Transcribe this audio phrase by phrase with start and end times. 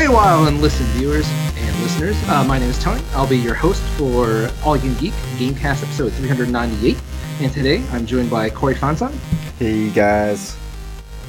[0.00, 2.16] Stay a while and listen, viewers and listeners.
[2.26, 3.02] Uh, my name is Tony.
[3.12, 6.96] I'll be your host for All You Geek Gamecast episode 398.
[7.40, 9.12] And today I'm joined by Corey Fonson.
[9.58, 10.56] Hey guys.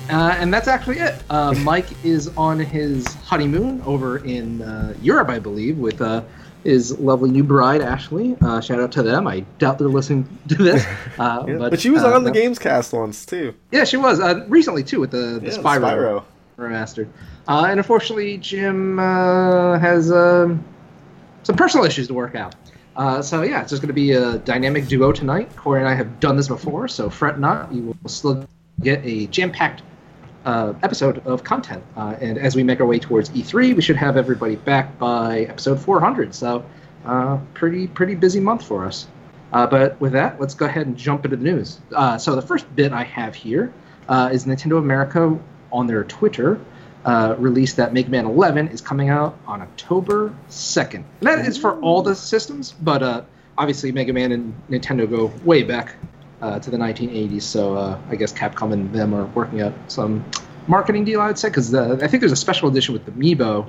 [0.09, 1.21] Uh, and that's actually it.
[1.29, 6.23] Uh, Mike is on his honeymoon over in uh, Europe, I believe, with uh,
[6.63, 8.37] his lovely new bride, Ashley.
[8.39, 9.27] Uh, shout out to them.
[9.27, 10.85] I doubt they're listening to this.
[11.19, 13.53] Uh, Yeah, but, but, she was on the no- Games Cast once too.
[13.71, 14.21] Yeah, she was.
[14.21, 16.23] Uh, recently, too, with the, the Yeah, Spyro, Spyro.
[16.57, 17.09] Remastered.
[17.47, 20.63] Uh, and unfortunately, Jim uh, has um,
[21.43, 22.55] some personal issues to work out.
[22.95, 25.55] Uh, so yeah, it's just going to be a dynamic duo tonight.
[25.55, 27.73] Corey and I have done this before, so fret not.
[27.73, 28.45] You will still
[28.81, 29.81] get a jam-packed
[30.45, 31.83] uh, episode of content.
[31.95, 35.41] Uh, and as we make our way towards E3, we should have everybody back by
[35.41, 36.35] episode 400.
[36.35, 36.65] So
[37.05, 39.07] uh, pretty pretty busy month for us.
[39.51, 41.79] But with that, let's go ahead and jump into the news.
[42.19, 43.73] So the first bit I have here
[44.31, 45.39] is Nintendo America
[45.71, 46.59] on their Twitter
[47.05, 50.95] uh, released that Mega Man 11 is coming out on October 2nd.
[50.95, 53.21] And that is for all the systems, but uh,
[53.57, 55.95] obviously Mega Man and Nintendo go way back
[56.41, 57.41] uh, to the 1980s.
[57.43, 60.23] So uh, I guess Capcom and them are working out some
[60.67, 63.67] marketing deal, I'd say, because I think there's a special edition with the Amiibo,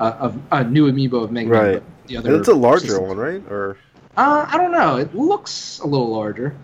[0.00, 1.60] uh, of a new Amiibo of Mega Man.
[1.60, 1.72] Right.
[1.74, 3.42] but The other it's a larger systems- one, right?
[3.48, 3.76] Or
[4.16, 4.96] uh, I don't know.
[4.96, 6.54] It looks a little larger,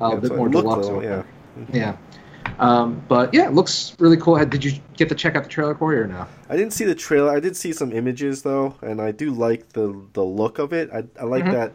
[0.00, 0.86] uh, Yeah, a bit more deluxe.
[0.86, 1.22] little, yeah.
[1.72, 1.96] Yeah.
[2.58, 4.42] Um, but yeah, it looks really cool.
[4.44, 6.26] Did you get to check out the trailer, Corey, or no?
[6.48, 7.30] I didn't see the trailer.
[7.30, 10.90] I did see some images though, and I do like the the look of it.
[10.92, 11.52] I, I like Mhm.
[11.52, 11.72] that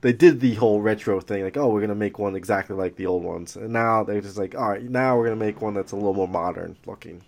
[0.00, 3.06] they did the whole retro thing, like oh we're gonna make one exactly like the
[3.06, 5.92] old ones, and now they're just like all right now we're gonna make one that's
[5.92, 7.22] a little more modern looking.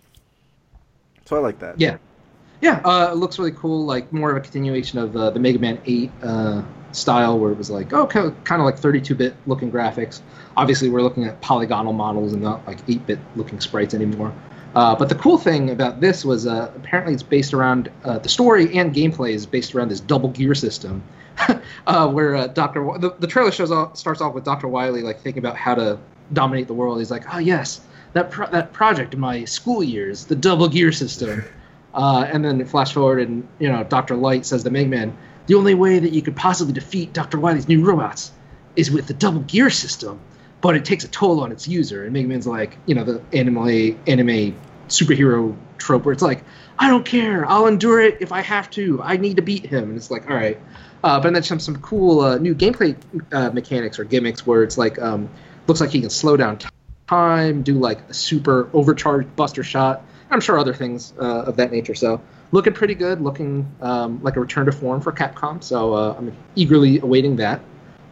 [1.25, 1.81] So I like that.
[1.81, 1.97] Yeah.
[2.63, 3.85] Yeah, uh, it looks really cool.
[3.85, 6.63] Like more of a continuation of uh, the Mega Man 8 uh,
[6.97, 10.21] style, where it was like, oh, kind of like 32-bit looking graphics.
[10.57, 14.33] Obviously, we're looking at polygonal models and not like 8-bit looking sprites anymore.
[14.77, 18.29] Uh, but the cool thing about this was uh, apparently it's based around uh, the
[18.29, 21.03] story and gameplay is based around this double gear system,
[21.87, 25.01] uh, where uh, Doctor Wi- the, the trailer shows off, starts off with Doctor Wily
[25.01, 25.99] like thinking about how to
[26.35, 26.99] dominate the world.
[26.99, 27.81] He's like, oh yes,
[28.13, 31.43] that pro- that project in my school years, the double gear system.
[31.95, 35.55] Uh, and then flash forward, and you know, Doctor Light says to Mega Man, "The
[35.55, 38.33] only way that you could possibly defeat Doctor Wily's new robots
[38.75, 40.21] is with the double gear system,
[40.61, 43.23] but it takes a toll on its user." And Mega Man's like, you know, the
[43.33, 44.57] anime anime
[44.89, 46.45] superhero trope where it's like,
[46.79, 49.01] "I don't care, I'll endure it if I have to.
[49.03, 50.59] I need to beat him." And it's like, all right.
[51.05, 52.97] Uh, but then some some cool uh, new gameplay
[53.33, 55.29] uh, mechanics or gimmicks where it's like, um,
[55.67, 56.59] looks like he can slow down
[57.07, 60.03] time, do like a super overcharged Buster shot.
[60.31, 61.95] I'm sure other things uh, of that nature.
[61.95, 62.21] So
[62.53, 65.63] looking pretty good, looking um, like a return to form for Capcom.
[65.63, 67.61] So uh, I'm eagerly awaiting that.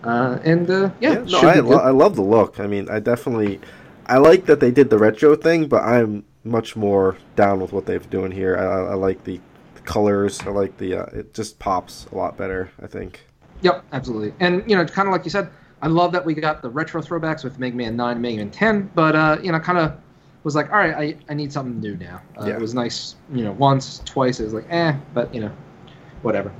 [0.02, 2.60] Uh, and uh, yeah, no, I, lo- I love the look.
[2.60, 3.60] I mean, I definitely,
[4.06, 7.86] I like that they did the retro thing, but I'm much more down with what
[7.86, 8.56] they've doing here.
[8.56, 9.40] I, I like the,
[9.74, 10.40] the colors.
[10.42, 10.96] I like the.
[10.96, 12.70] Uh, it just pops a lot better.
[12.82, 13.24] I think.
[13.62, 14.34] Yep, absolutely.
[14.40, 15.48] And you know, kind of like you said,
[15.80, 18.50] I love that we got the retro throwbacks with Mega Man 9 and Mega Man
[18.50, 19.98] 10, but uh, you know, kind of
[20.44, 22.22] was like, all right, I, I need something new now.
[22.40, 22.54] Uh, Yeah.
[22.54, 25.52] It was nice, you know, once, twice, it was like, eh, but you know,
[26.22, 26.52] whatever.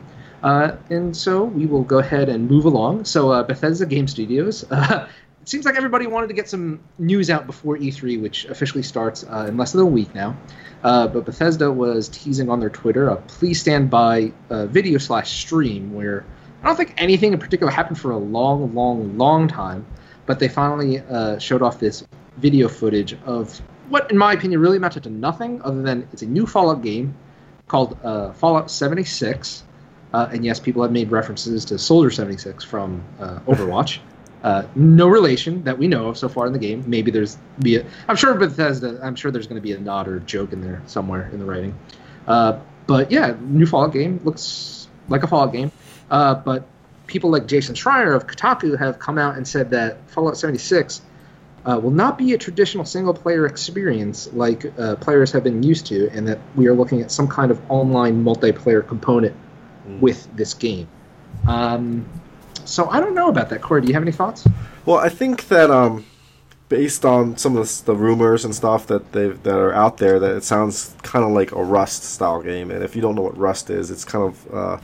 [0.43, 3.05] Uh, and so we will go ahead and move along.
[3.05, 4.65] So uh, Bethesda Game Studios.
[4.75, 5.09] Uh,
[5.41, 9.25] it seems like everybody wanted to get some news out before E3, which officially starts
[9.25, 10.35] uh, in less than a week now.
[10.83, 15.31] Uh, but Bethesda was teasing on their Twitter a please stand by uh, video slash
[15.31, 16.25] stream where
[16.63, 19.85] I don't think anything in particular happened for a long, long, long time.
[20.25, 22.07] But they finally uh, showed off this
[22.39, 26.27] video footage of what, in my opinion, really amounted to nothing other than it's a
[26.27, 27.15] new Fallout game
[27.69, 29.65] called uh, Fallout 76.
[30.13, 33.99] Uh, and yes, people have made references to Soldier 76 from uh, Overwatch.
[34.45, 36.85] Uh, no relation that we know of so far in the game.
[36.87, 37.87] Maybe there's be a.
[38.09, 39.01] I'm sure Bethesda.
[39.03, 41.39] I'm sure there's going to be a nod or a joke in there somewhere in
[41.39, 41.75] the writing.
[42.27, 45.73] Uh, but yeah, new Fallout game looks like a Fallout game.
[46.11, 46.69] Uh, but
[47.07, 51.01] people like Jason Schreier of Kotaku have come out and said that Fallout 76
[51.67, 55.87] uh, will not be a traditional single player experience like uh, players have been used
[55.87, 59.35] to, and that we are looking at some kind of online multiplayer component
[59.89, 60.01] Mm.
[60.01, 60.89] with this game.
[61.47, 62.09] Um,
[62.65, 63.61] so I don't know about that.
[63.61, 64.49] Corey, do you have any thoughts?
[64.87, 66.07] Well, I think that um,
[66.71, 70.19] based on some of the, the rumors and stuff that they that are out there,
[70.19, 72.71] that it sounds kind of like a Rust style game.
[72.71, 74.79] And if you don't know what Rust is, it's kind of uh,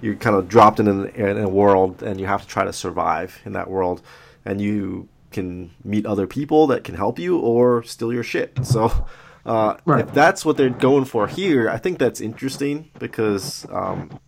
[0.00, 2.72] you're kind of dropped in, an, in a world, and you have to try to
[2.72, 4.00] survive in that world,
[4.46, 8.58] and you can meet other people that can help you or steal your shit.
[8.64, 9.06] So.
[9.44, 10.04] Uh, Right.
[10.04, 14.18] If that's what they're going for here, I think that's interesting because um,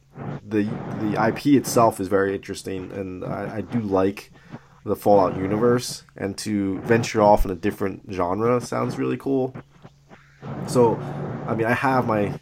[0.47, 0.63] the
[1.01, 4.31] the IP itself is very interesting, and I, I do like
[4.85, 6.05] the Fallout universe.
[6.17, 9.55] And to venture off in a different genre sounds really cool.
[10.67, 10.97] So,
[11.47, 12.39] I mean, I have my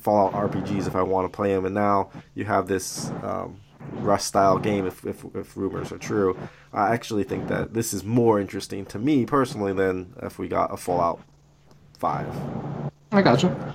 [0.00, 3.60] Fallout RPGs if I want to play them, and now you have this um,
[3.92, 4.86] Rust style game.
[4.86, 6.36] If, if if rumors are true,
[6.74, 10.72] I actually think that this is more interesting to me personally than if we got
[10.72, 11.20] a Fallout
[11.98, 12.26] Five.
[13.12, 13.74] I gotcha.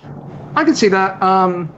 [0.56, 1.22] I can see that.
[1.24, 1.74] Um,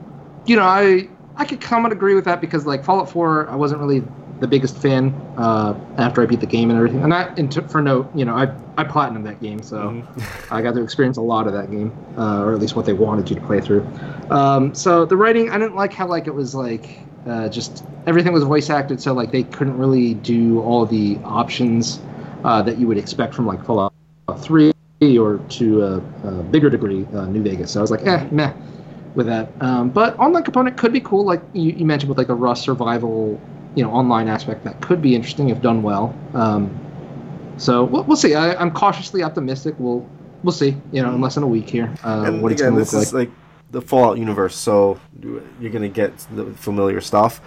[0.46, 3.54] you know, I I could come and agree with that because like Fallout 4, I
[3.54, 4.02] wasn't really
[4.40, 7.02] the biggest fan uh, after I beat the game and everything.
[7.04, 10.54] And I, and t- for note, you know, I I platinumed that game, so mm-hmm.
[10.54, 12.92] I got to experience a lot of that game, uh, or at least what they
[12.92, 13.86] wanted you to play through.
[14.30, 18.32] Um, so the writing, I didn't like how like it was like uh, just everything
[18.32, 22.00] was voice acted, so like they couldn't really do all the options
[22.44, 23.92] uh, that you would expect from like Fallout
[24.38, 24.72] 3
[25.18, 25.96] or to a,
[26.28, 27.72] a bigger degree uh, New Vegas.
[27.72, 28.52] So I was like, eh, meh
[29.14, 29.50] with that.
[29.60, 32.62] Um, but online component could be cool, like you, you, mentioned with like a Rust
[32.62, 33.40] survival,
[33.74, 36.16] you know, online aspect that could be interesting if done well.
[36.34, 36.78] Um,
[37.56, 38.34] so we'll, we'll see.
[38.34, 39.74] I, am cautiously optimistic.
[39.78, 40.08] We'll
[40.42, 40.76] we'll see.
[40.92, 43.28] You know, in less than a week here, uh, what again, this is like.
[43.28, 43.41] like
[43.72, 45.00] the Fallout universe, so
[45.60, 47.40] you're gonna get the familiar stuff.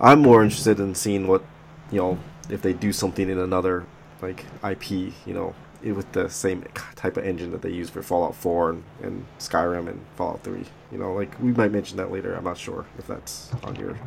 [0.00, 1.44] I'm more interested in seeing what
[1.90, 2.18] you know
[2.48, 3.84] if they do something in another
[4.22, 6.64] like IP, you know, with the same
[6.94, 10.64] type of engine that they use for Fallout 4 and, and Skyrim and Fallout 3.
[10.92, 12.34] You know, like we might mention that later.
[12.34, 13.98] I'm not sure if that's on your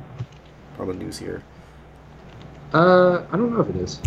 [0.80, 1.44] on the news here.
[2.74, 4.00] Uh, I don't know if it is.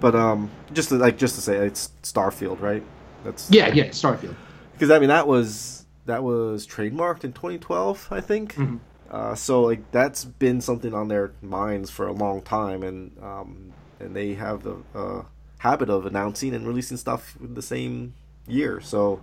[0.00, 2.82] But um, just to, like just to say, it's Starfield, right?
[3.24, 4.34] That's yeah, yeah, Starfield.
[4.72, 5.79] Because I mean, that was
[6.10, 8.54] that was trademarked in 2012, I think.
[8.54, 8.78] Mm-hmm.
[9.08, 13.72] Uh, so like that's been something on their minds for a long time, and um,
[14.00, 15.22] and they have the uh,
[15.58, 18.14] habit of announcing and releasing stuff in the same
[18.48, 18.80] year.
[18.80, 19.20] So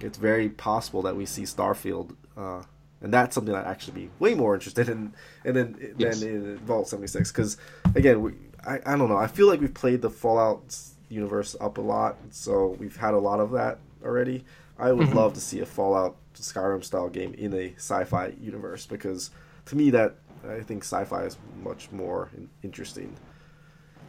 [0.00, 2.62] it's very possible that we see Starfield, uh,
[3.02, 5.12] and that's something I'd actually be way more interested in,
[5.44, 6.20] and then yes.
[6.20, 7.30] than in Vault seventy six.
[7.30, 7.58] Because
[7.94, 8.32] again, we,
[8.66, 9.18] I I don't know.
[9.18, 10.76] I feel like we've played the Fallout
[11.10, 14.44] universe up a lot, so we've had a lot of that already.
[14.80, 15.16] I would mm-hmm.
[15.16, 19.30] love to see a Fallout Skyrim style game in a sci-fi universe because
[19.66, 20.14] to me that
[20.48, 22.30] I think sci-fi is much more
[22.62, 23.14] interesting.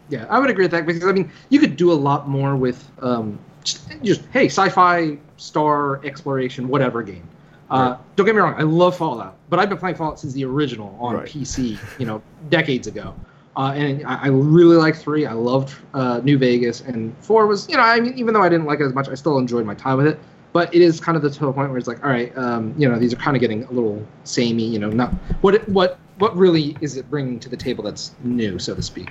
[0.09, 2.55] Yeah, I would agree with that because I mean, you could do a lot more
[2.55, 7.27] with um, just, just hey, sci-fi, star exploration, whatever game.
[7.69, 8.15] Uh, right.
[8.15, 10.97] Don't get me wrong, I love Fallout, but I've been playing Fallout since the original
[10.99, 11.27] on right.
[11.27, 13.15] PC, you know, decades ago.
[13.55, 15.25] Uh, and I, I, really liked three.
[15.25, 18.47] I loved uh, New Vegas, and four was, you know, I mean, even though I
[18.47, 20.19] didn't like it as much, I still enjoyed my time with it.
[20.53, 22.73] But it is kind of the to a point where it's like, all right, um,
[22.77, 24.65] you know, these are kind of getting a little samey.
[24.65, 28.59] You know, not what what what really is it bringing to the table that's new,
[28.59, 29.09] so to speak.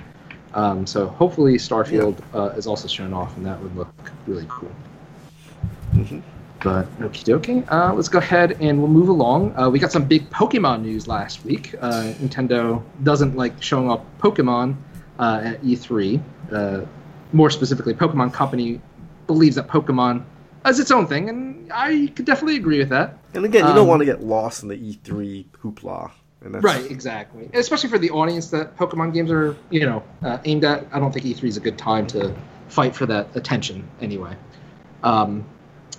[0.53, 2.39] Um, so hopefully Starfield yeah.
[2.39, 3.93] uh, is also shown off, and that would look
[4.27, 4.71] really cool.
[5.93, 6.19] Mm-hmm.
[6.63, 7.71] But okie dokie.
[7.71, 9.57] Uh, let's go ahead and we'll move along.
[9.57, 11.73] Uh, we got some big Pokemon news last week.
[11.81, 14.75] Uh, Nintendo doesn't like showing off Pokemon
[15.17, 16.21] uh, at E3.
[16.51, 16.85] Uh,
[17.33, 18.79] more specifically, Pokemon Company
[19.25, 20.23] believes that Pokemon
[20.67, 23.17] is its own thing, and I could definitely agree with that.
[23.33, 26.11] And again, you um, don't want to get lost in the E3 hoopla
[26.41, 27.49] right, exactly.
[27.53, 30.87] Especially for the audience that Pokemon games are, you know, uh, aimed at.
[30.91, 32.35] I don't think E3 is a good time to
[32.67, 34.35] fight for that attention anyway.
[35.03, 35.45] Um,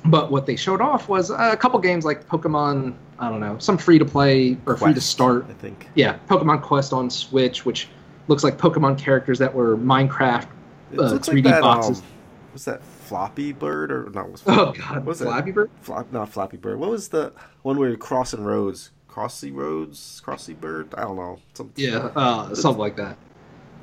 [0.04, 2.94] but what they showed off was a couple games like Pokemon.
[3.18, 5.46] I don't know, some free to play or free to start.
[5.48, 5.88] I think.
[5.94, 7.88] Yeah, Pokemon Quest on Switch, which
[8.26, 10.48] looks like Pokemon characters that were Minecraft
[10.94, 12.00] uh, 3D like that, boxes.
[12.00, 12.04] Um,
[12.52, 14.30] was that Floppy Bird or not?
[14.30, 15.54] Was oh God, what was Flappy it?
[15.54, 15.70] Bird?
[15.80, 16.78] Flop, not Flappy Bird.
[16.78, 18.90] What was the one where you're crossing roads?
[19.08, 20.94] Crossy Roads, Crossy Bird.
[20.96, 21.38] I don't know.
[21.52, 23.18] Something, yeah, uh, something like that.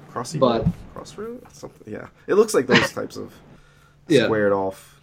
[0.10, 1.94] Crossy, but Crossroad, something.
[1.94, 3.34] Yeah, it looks like those types of
[4.08, 4.26] yeah.
[4.26, 5.00] squared off.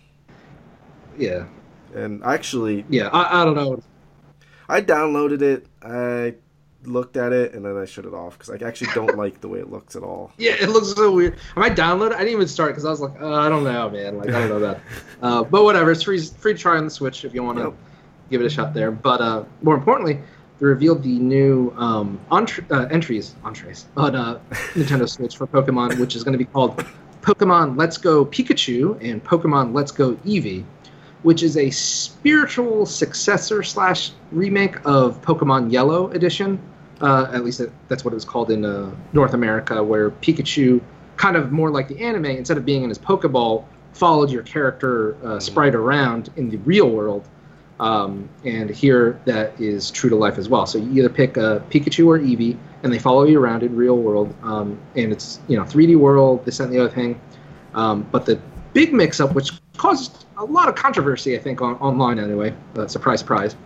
[1.17, 1.47] Yeah.
[1.95, 3.81] And actually, yeah, I, I don't know.
[4.69, 5.67] I downloaded it.
[5.81, 6.35] I
[6.87, 9.49] looked at it and then I shut it off because I actually don't like the
[9.49, 10.33] way it looks at all.
[10.39, 11.37] Yeah, it looks so weird.
[11.57, 12.15] I might download it.
[12.15, 14.19] I didn't even start because I was like, uh, I don't know, man.
[14.19, 14.81] Like I don't know that.
[15.23, 17.65] Uh, but whatever, it's free free to try on the Switch if you want to.
[17.65, 17.75] Yep
[18.31, 18.91] give it a shot there.
[18.91, 20.21] But uh, more importantly,
[20.59, 25.99] they revealed the new um, entre- uh, entries, entrees on uh, Nintendo Switch for Pokemon,
[25.99, 26.85] which is going to be called
[27.21, 30.65] Pokemon Let's Go Pikachu and Pokemon Let's Go Eevee,
[31.23, 36.61] which is a spiritual successor slash remake of Pokemon Yellow Edition.
[37.01, 40.81] Uh, at least that's what it was called in uh, North America, where Pikachu,
[41.17, 45.17] kind of more like the anime, instead of being in his Pokeball, followed your character
[45.27, 47.29] uh, sprite around in the real world
[47.79, 50.67] um, and here that is true to life as well.
[50.67, 53.99] So you either pick a Pikachu or Eevee, and they follow you around in real
[53.99, 54.35] world.
[54.43, 57.21] Um, and it's you know 3D world, this and the other thing.
[57.75, 58.41] Um, but the
[58.73, 63.21] big mix-up, which caused a lot of controversy, I think, on, online anyway, uh, surprise,
[63.21, 63.57] surprise,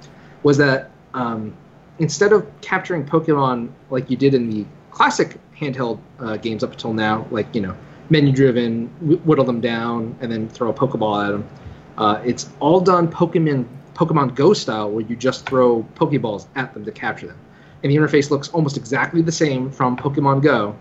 [0.43, 1.57] was that um,
[2.01, 6.93] instead of capturing Pokemon like you did in the classic handheld uh, games up until
[6.93, 7.77] now, like you know
[8.09, 8.89] menu-driven,
[9.25, 11.49] whittle them down, and then throw a Pokeball at them.
[11.97, 16.85] Uh, it's all done Pokemon Pokemon Go style, where you just throw Pokeballs at them
[16.85, 17.39] to capture them.
[17.83, 20.77] And the interface looks almost exactly the same from Pokemon Go.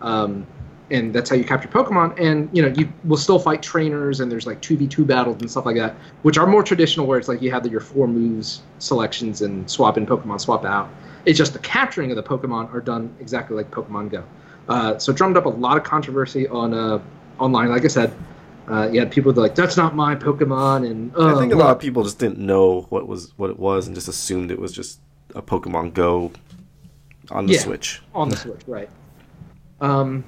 [0.00, 0.46] Um,
[0.90, 2.18] and that's how you capture Pokemon.
[2.20, 5.40] And you know, you will still fight trainers, and there's like two v two battles
[5.40, 8.06] and stuff like that, which are more traditional, where it's like you have your four
[8.06, 10.88] moves selections and swap in Pokemon, swap out.
[11.24, 14.24] It's just the capturing of the Pokemon are done exactly like Pokemon Go.
[14.68, 17.00] Uh, so it drummed up a lot of controversy on uh,
[17.38, 17.68] online.
[17.68, 18.12] Like I said,
[18.68, 21.70] uh, you had people that like that's not my Pokemon, and I think a lot
[21.70, 24.72] of people just didn't know what was what it was and just assumed it was
[24.72, 25.00] just
[25.34, 26.30] a Pokemon Go
[27.30, 27.60] on the Yeah.
[27.60, 28.02] Switch.
[28.14, 28.88] on the Switch, right?
[29.80, 30.24] Um,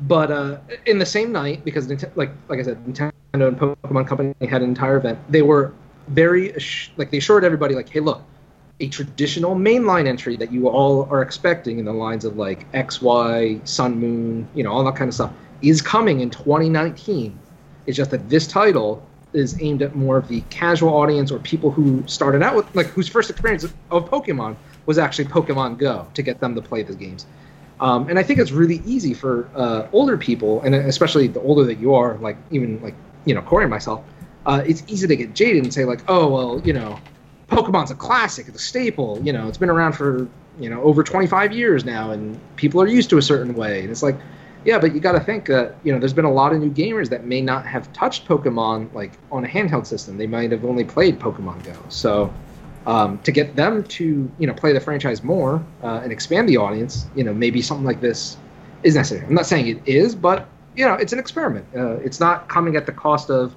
[0.00, 4.34] but uh, in the same night, because like like I said, Nintendo and Pokemon Company
[4.46, 5.18] had an entire event.
[5.28, 5.72] They were
[6.08, 6.54] very
[6.96, 8.22] like they assured everybody like, hey, look,
[8.80, 13.02] a traditional mainline entry that you all are expecting in the lines of like X,
[13.02, 17.36] Y, Sun, Moon, you know, all that kind of stuff is coming in 2019.
[17.86, 21.70] It's just that this title is aimed at more of the casual audience or people
[21.70, 23.74] who started out with like whose first experience of
[24.08, 27.26] Pokemon was actually Pokemon Go to get them to play the games.
[27.80, 31.64] Um, and I think it's really easy for uh, older people, and especially the older
[31.64, 32.94] that you are, like even like
[33.24, 34.04] you know Corey and myself,
[34.46, 36.98] uh, it's easy to get jaded and say like, oh well, you know,
[37.48, 41.04] Pokemon's a classic, it's a staple, you know, it's been around for you know over
[41.04, 43.82] 25 years now, and people are used to a certain way.
[43.82, 44.16] And it's like,
[44.64, 46.70] yeah, but you got to think that you know there's been a lot of new
[46.70, 50.18] gamers that may not have touched Pokemon like on a handheld system.
[50.18, 51.74] They might have only played Pokemon Go.
[51.90, 52.32] So
[52.86, 56.56] um, to get them to you know play the franchise more uh, and expand the
[56.56, 58.36] audience, you know maybe something like this
[58.82, 59.26] is necessary.
[59.26, 61.66] I'm not saying it is, but you know it's an experiment.
[61.76, 63.54] Uh, it's not coming at the cost of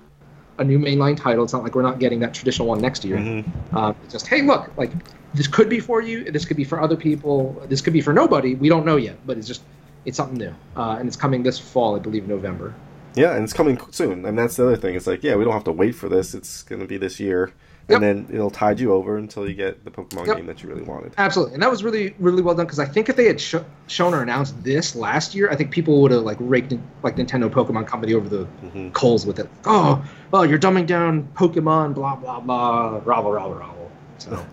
[0.57, 1.43] a new mainline title.
[1.43, 3.17] It's not like we're not getting that traditional one next year.
[3.17, 3.75] Mhm.
[3.75, 4.91] Um, it's just hey, look, like
[5.33, 6.29] this could be for you.
[6.29, 7.61] This could be for other people.
[7.69, 8.55] This could be for nobody.
[8.55, 9.61] We don't know yet, but it's just
[10.05, 12.73] it's something new, uh, and it's coming this fall, I believe, November.
[13.15, 14.25] Yeah, and it's coming soon.
[14.25, 14.95] And that's the other thing.
[14.95, 16.33] It's like, yeah, we don't have to wait for this.
[16.33, 17.51] It's going to be this year.
[17.91, 18.01] Yep.
[18.01, 20.37] And then it'll tide you over until you get the Pokemon Yep.
[20.37, 21.13] game that you really wanted.
[21.17, 23.55] Absolutely, and that was really really well done because I think if they had sh-
[23.87, 27.15] shown or announced this last year, I think people would have like raked in, like
[27.17, 28.93] Nintendo Pokemon Company over the Mhm.
[28.93, 29.49] coals with it.
[29.65, 33.91] Oh, oh, you're dumbing down Pokemon, blah blah blah, ravel ravel ravel.
[34.19, 34.45] So,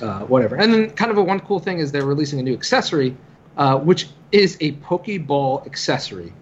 [0.02, 0.56] uh, whatever.
[0.56, 3.16] And then kind of a one cool thing is they're releasing a new accessory,
[3.56, 6.32] uh, which is a Pokeball accessory,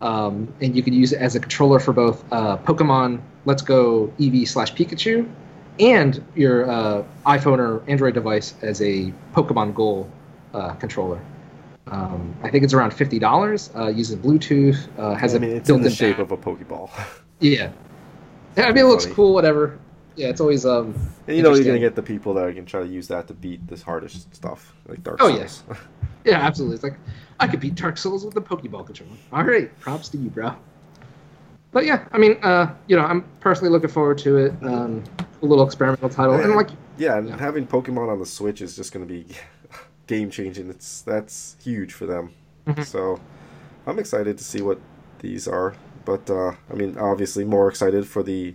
[0.00, 4.12] um, and you can use it as a controller for both uh, Pokemon Let's Go
[4.18, 5.28] Eevee slash Pikachu,
[5.78, 10.10] and your uh, iPhone or Android device as a Pokemon Go
[10.54, 11.20] uh, controller.
[11.86, 13.70] Um, I think it's around fifty dollars.
[13.74, 14.86] Uh, uses Bluetooth.
[14.98, 16.30] Uh, has I a mean, it's in the shape back.
[16.30, 16.90] of a Pokeball.
[17.42, 17.72] Yeah.
[18.54, 19.14] Yeah, I mean, it looks Funny.
[19.16, 19.32] cool.
[19.32, 19.78] Whatever.
[20.14, 20.94] Yeah, it's always um.
[21.26, 23.08] and you know you're going to get the people that are to try to use
[23.08, 25.40] that to beat this hardest stuff, like Dark Oh, Souls.
[25.40, 25.62] yes.
[26.26, 26.74] Yeah, absolutely.
[26.74, 26.96] It's like
[27.38, 29.12] I could beat Dark Souls with the Pokeball controller.
[29.32, 30.54] All right, props to you, bro.
[31.72, 34.52] But yeah, I mean, uh, you know, I'm personally looking forward to it.
[34.62, 35.04] Um,
[35.42, 37.38] a little experimental title, and like, Yeah, and Yeah.
[37.38, 39.26] having Pokemon on the Switch is just going to be
[40.06, 40.68] game changing.
[40.68, 42.30] It's that's huge for them.
[42.66, 42.84] Mhm.
[42.84, 43.20] So
[43.86, 44.78] I'm excited to see what
[45.20, 45.74] these are.
[46.04, 48.54] But uh, I mean, obviously, more excited for the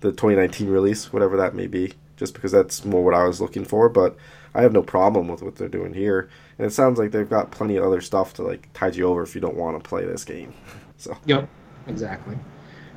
[0.00, 3.64] the 2019 release, whatever that may be, just because that's more what I was looking
[3.64, 3.88] for.
[3.88, 4.16] But
[4.54, 7.50] I have no problem with what they're doing here, and it sounds like they've got
[7.50, 10.04] plenty of other stuff to like tide you over if you don't want to play
[10.06, 10.54] this game.
[11.00, 11.48] So yep,
[11.88, 12.36] exactly.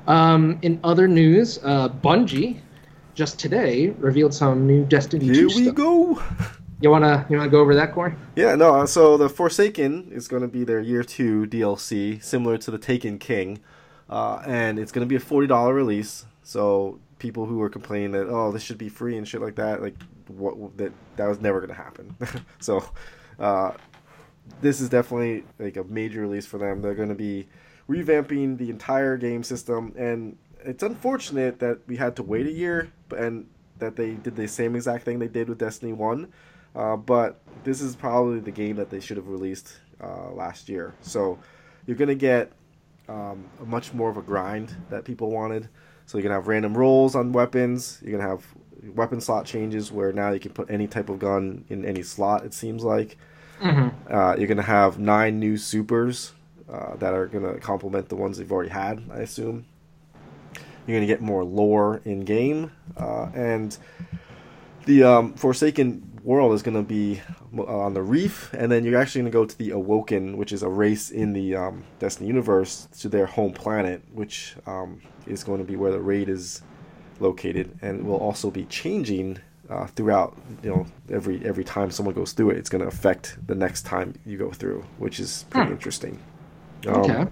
[0.07, 2.59] Um, in other news, uh, Bungie
[3.13, 5.75] just today revealed some new Destiny here 2 we stuff.
[5.75, 6.21] go.
[6.81, 8.13] You wanna you wanna go over that, Corey?
[8.35, 8.73] Yeah, no.
[8.73, 12.79] uh, So the Forsaken is going to be their year two DLC, similar to the
[12.79, 13.59] Taken King,
[14.09, 16.25] uh, and it's going to be a forty dollar release.
[16.41, 19.83] So people who were complaining that oh this should be free and shit like that,
[19.83, 19.95] like
[20.27, 22.15] what that that was never going to happen.
[22.59, 22.83] so
[23.39, 23.73] uh,
[24.61, 26.81] this is definitely like a major release for them.
[26.81, 27.47] They're going to be
[27.91, 32.89] revamping the entire game system, and it's unfortunate that we had to wait a year,
[33.09, 33.47] but and
[33.79, 36.31] that they did the same exact thing they did with Destiny One.
[36.73, 40.93] Uh, but this is probably the game that they should have released uh, last year.
[41.01, 41.37] So
[41.85, 42.51] you're gonna get
[43.09, 45.67] um, a much more of a grind that people wanted.
[46.05, 47.99] So you're gonna have random rolls on weapons.
[48.01, 48.45] You're gonna have
[48.95, 52.45] weapon slot changes where now you can put any type of gun in any slot.
[52.45, 53.17] It seems like.
[53.61, 54.11] Mm-hmm.
[54.11, 56.33] Uh, you're gonna have nine new supers
[56.71, 59.03] uh, that are gonna complement the ones they've already had.
[59.11, 59.65] I assume.
[60.87, 63.77] You're gonna get more lore in game, uh, and
[64.85, 67.21] the um, Forsaken world is gonna be
[67.57, 70.63] uh, on the reef, and then you're actually gonna go to the Awoken, which is
[70.63, 75.59] a race in the um, Destiny universe, to their home planet, which um, is going
[75.59, 76.61] to be where the raid is
[77.19, 79.37] located, and will also be changing
[79.69, 80.35] uh, throughout.
[80.63, 83.83] You know, every every time someone goes through it, it's going to affect the next
[83.85, 85.73] time you go through, which is pretty Hmm.
[85.73, 86.19] interesting.
[86.87, 87.27] Um, Okay.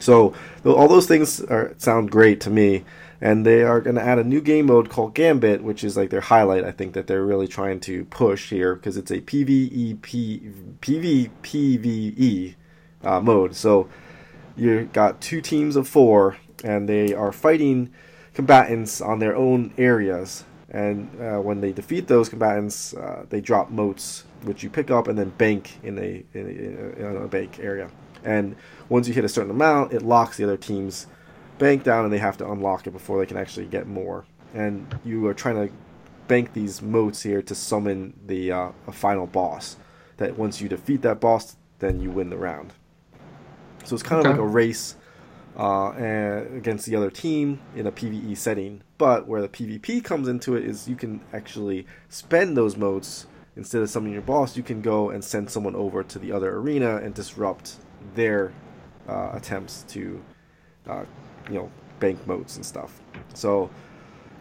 [0.00, 0.34] So
[0.64, 2.84] all those things are, sound great to me,
[3.20, 6.08] and they are going to add a new game mode called Gambit, which is like
[6.10, 6.64] their highlight.
[6.64, 9.98] I think that they're really trying to push here because it's a PVE
[10.80, 12.54] PvPvE
[13.02, 13.54] uh, mode.
[13.54, 13.88] So
[14.56, 17.92] you got two teams of four, and they are fighting
[18.32, 20.44] combatants on their own areas.
[20.70, 25.08] And uh, when they defeat those combatants, uh, they drop motes, which you pick up
[25.08, 27.90] and then bank in a in a, in a bank area.
[28.24, 28.56] And
[28.88, 31.06] once you hit a certain amount, it locks the other team's
[31.58, 34.24] bank down, and they have to unlock it before they can actually get more.
[34.54, 35.74] And you are trying to
[36.28, 39.76] bank these motes here to summon the uh, a final boss.
[40.16, 42.72] That once you defeat that boss, then you win the round.
[43.84, 44.30] So it's kind okay.
[44.30, 44.96] of like a race
[45.58, 45.92] uh,
[46.54, 48.82] against the other team in a PVE setting.
[48.98, 53.82] But where the PvP comes into it is you can actually spend those motes instead
[53.82, 54.56] of summoning your boss.
[54.56, 57.76] You can go and send someone over to the other arena and disrupt
[58.14, 58.52] their
[59.08, 60.22] uh, attempts to,
[60.88, 61.04] uh,
[61.48, 63.00] you know, bank motes and stuff.
[63.34, 63.70] So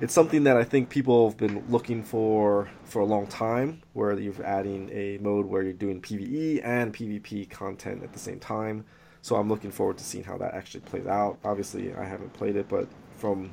[0.01, 4.17] it's something that I think people have been looking for for a long time, where
[4.17, 8.85] you're adding a mode where you're doing PVE and PvP content at the same time.
[9.21, 11.37] So I'm looking forward to seeing how that actually plays out.
[11.43, 12.87] Obviously, I haven't played it, but
[13.17, 13.51] from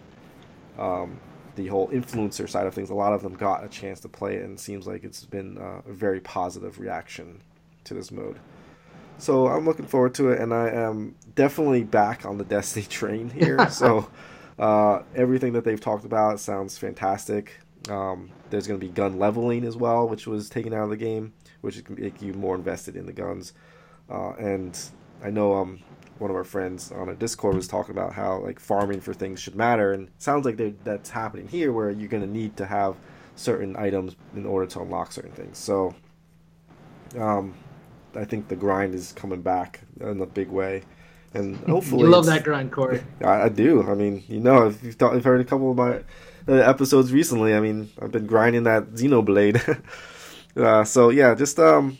[0.78, 1.18] um,
[1.56, 4.36] the whole influencer side of things, a lot of them got a chance to play
[4.36, 7.42] it, and it seems like it's been uh, a very positive reaction
[7.84, 8.38] to this mode.
[9.18, 13.30] So I'm looking forward to it, and I am definitely back on the Destiny train
[13.30, 13.68] here.
[13.70, 14.08] so
[14.58, 17.58] uh, everything that they've talked about sounds fantastic.
[17.88, 20.96] Um, there's going to be gun leveling as well, which was taken out of the
[20.96, 23.52] game, which can make you more invested in the guns.
[24.10, 24.78] Uh, and
[25.22, 25.80] I know um,
[26.18, 29.40] one of our friends on a Discord was talking about how like farming for things
[29.40, 32.96] should matter, and sounds like that's happening here, where you're going to need to have
[33.36, 35.58] certain items in order to unlock certain things.
[35.58, 35.94] So
[37.18, 37.54] um,
[38.16, 40.82] I think the grind is coming back in a big way,
[41.34, 43.02] and hopefully you love that grind, Corey.
[43.20, 43.88] I, I, do.
[43.88, 46.00] I mean, you know, if you've, you've heard a couple of my
[46.48, 49.82] uh, episodes recently, I mean, I've been grinding that Xenoblade.
[50.56, 51.98] uh, so yeah, just um,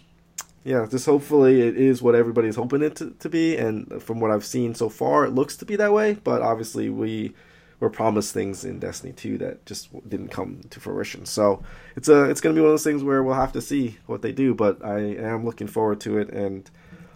[0.64, 4.31] yeah, just hopefully it is what everybody's hoping it to, to be, and from what
[4.31, 6.14] I've seen so far, it looks to be that way.
[6.14, 7.35] But obviously, we
[7.81, 11.27] were promised things in Destiny 2 that just didn't come to fruition.
[11.27, 11.62] So
[11.95, 13.99] it's a it's going to be one of those things where we'll have to see
[14.07, 14.55] what they do.
[14.55, 16.69] But I am looking forward to it, and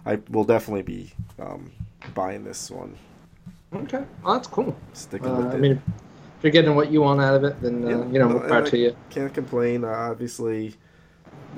[0.05, 1.71] I will definitely be um,
[2.13, 2.95] buying this one.
[3.73, 4.75] Okay, well, that's cool.
[4.93, 5.55] Sticking uh, with it.
[5.55, 5.81] I mean,
[6.37, 8.47] if you're getting what you want out of it, then uh, yeah, you know, more
[8.47, 8.95] power to you.
[9.09, 9.83] Can't complain.
[9.83, 10.75] Uh, obviously.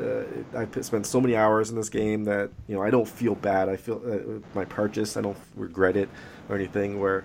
[0.01, 0.23] Uh,
[0.57, 3.69] I spent so many hours in this game that you know I don't feel bad.
[3.69, 5.17] I feel uh, my purchase.
[5.17, 6.09] I don't regret it
[6.49, 6.99] or anything.
[6.99, 7.23] Where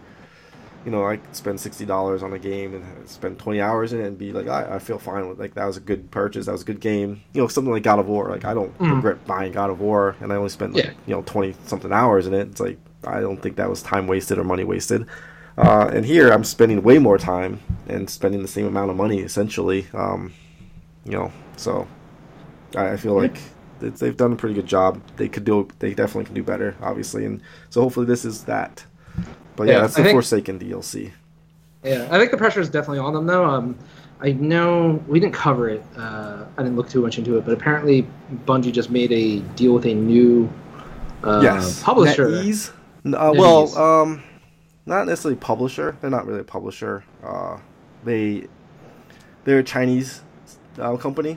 [0.84, 4.00] you know, I could spend sixty dollars on a game and spend twenty hours in
[4.00, 6.46] it and be like, I, I feel fine with like that was a good purchase,
[6.46, 7.22] that was a good game.
[7.32, 8.28] You know, something like God of War.
[8.30, 8.94] Like I don't mm.
[8.94, 10.90] regret buying God of War, and I only spent like, yeah.
[11.06, 12.48] you know twenty something hours in it.
[12.48, 15.06] It's like I don't think that was time wasted or money wasted.
[15.56, 19.20] Uh, and here I'm spending way more time and spending the same amount of money
[19.20, 19.86] essentially.
[19.92, 20.32] Um,
[21.04, 21.88] you know, so
[22.76, 23.38] I, I feel like
[23.80, 25.00] they've done a pretty good job.
[25.16, 28.84] They could do, they definitely can do better, obviously, and so hopefully this is that.
[29.58, 31.10] But yeah, yeah that's the think, Forsaken DLC.
[31.82, 33.44] Yeah, I think the pressure is definitely on them though.
[33.44, 33.76] Um,
[34.20, 35.82] I know we didn't cover it.
[35.96, 38.06] Uh, I didn't look too much into it, but apparently
[38.46, 40.48] Bungie just made a deal with a new
[41.24, 41.82] uh, yes.
[41.82, 42.28] publisher.
[42.28, 42.70] NetEase.
[43.06, 44.22] Uh, well, um,
[44.86, 45.96] not necessarily publisher.
[46.00, 47.02] They're not really a publisher.
[47.24, 47.58] Uh,
[48.04, 48.46] they
[49.42, 50.22] they're a Chinese
[50.78, 51.36] uh, company,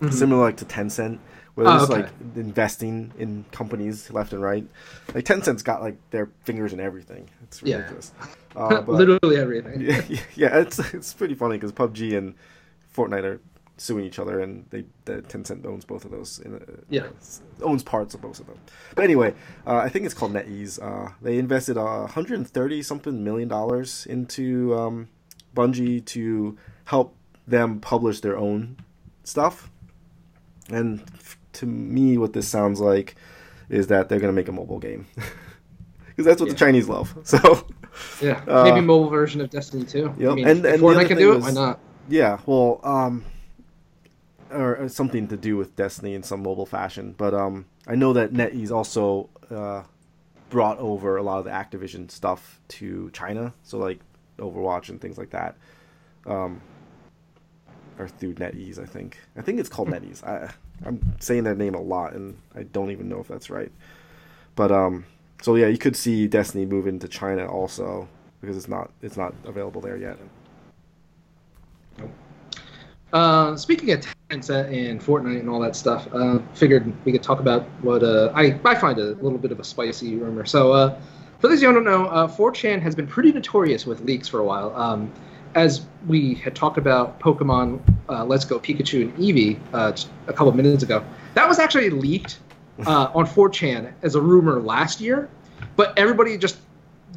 [0.00, 0.12] mm-hmm.
[0.12, 1.20] similar like to Tencent
[1.58, 2.02] where oh, just okay.
[2.02, 4.64] like investing in companies left and right.
[5.12, 7.28] Like Tencent's got like their fingers in everything.
[7.42, 8.12] It's ridiculous.
[8.18, 8.26] Yeah.
[8.56, 9.80] Uh, but, Literally everything.
[10.08, 12.34] Yeah, yeah, it's it's pretty funny because PUBG and
[12.96, 13.40] Fortnite are
[13.76, 16.40] suing each other, and they the Tencent owns both of those.
[16.40, 17.06] In a, yeah,
[17.62, 18.58] owns parts of both of them.
[18.96, 20.82] But anyway, uh, I think it's called NetEase.
[20.82, 25.08] Uh, they invested uh, 130 something million dollars into um,
[25.54, 27.14] Bungie to help
[27.46, 28.78] them publish their own
[29.22, 29.70] stuff.
[30.70, 31.02] And
[31.54, 33.16] to me, what this sounds like
[33.68, 35.06] is that they're going to make a mobile game
[36.08, 36.54] because that's what yeah.
[36.54, 37.16] the Chinese love.
[37.24, 37.66] So
[38.22, 40.14] yeah, uh, maybe mobile version of Destiny 2.
[40.18, 40.30] Yep.
[40.30, 41.42] I mean, and and Fortnite can do was, it.
[41.42, 41.80] Why not?
[42.08, 42.38] Yeah.
[42.46, 43.24] Well, um,
[44.52, 47.14] or something to do with Destiny in some mobile fashion.
[47.16, 49.82] But um, I know that NetEase also uh,
[50.50, 54.00] brought over a lot of the Activision stuff to China, so like
[54.38, 55.56] Overwatch and things like that.
[56.26, 56.60] Um,
[57.98, 59.18] or through NetEase, I think.
[59.36, 59.88] I think it's called.
[59.90, 60.24] NetEase.
[60.24, 60.52] I
[60.84, 63.70] I'm saying that name a lot, and I don't even know if that's right.
[64.54, 65.04] But um,
[65.42, 68.08] so yeah, you could see Destiny move into China also
[68.40, 70.18] because it's not it's not available there yet.
[73.12, 77.40] Uh, speaking of Tencent and Fortnite and all that stuff, uh, figured we could talk
[77.40, 80.44] about what uh, I I find a little bit of a spicy rumor.
[80.44, 81.00] So uh,
[81.38, 84.28] for those of you who don't know, uh, 4chan has been pretty notorious with leaks
[84.28, 84.74] for a while.
[84.74, 85.12] Um,
[85.58, 89.92] as we had talked about Pokemon uh, Let's Go Pikachu and Eevee uh,
[90.28, 92.38] a couple of minutes ago, that was actually leaked
[92.86, 95.28] uh, on 4chan as a rumor last year,
[95.76, 96.58] but everybody just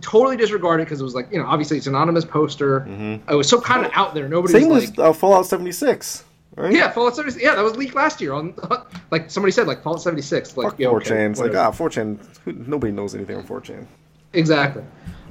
[0.01, 2.81] totally disregarded because it was like, you know, obviously it's an anonymous poster.
[2.81, 3.21] Mhm.
[3.29, 4.27] It was so kind of out there.
[4.27, 6.23] Nobody Same was as like, uh, Fallout 76,
[6.55, 6.73] right?
[6.73, 7.43] yeah, Fallout 76.
[7.43, 8.55] Yeah, that was leaked last year on,
[9.11, 10.57] like somebody said, like Fallout 76.
[10.57, 10.95] Like, Fuck yeah, 4chan.
[11.01, 13.85] okay, it's like, ah, 4chan, nobody knows anything on 4chan.
[14.33, 14.83] Exactly.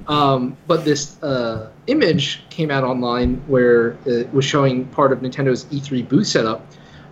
[0.07, 5.65] Um, but this uh, image came out online where it was showing part of Nintendo's
[5.67, 6.67] E3 booth setup.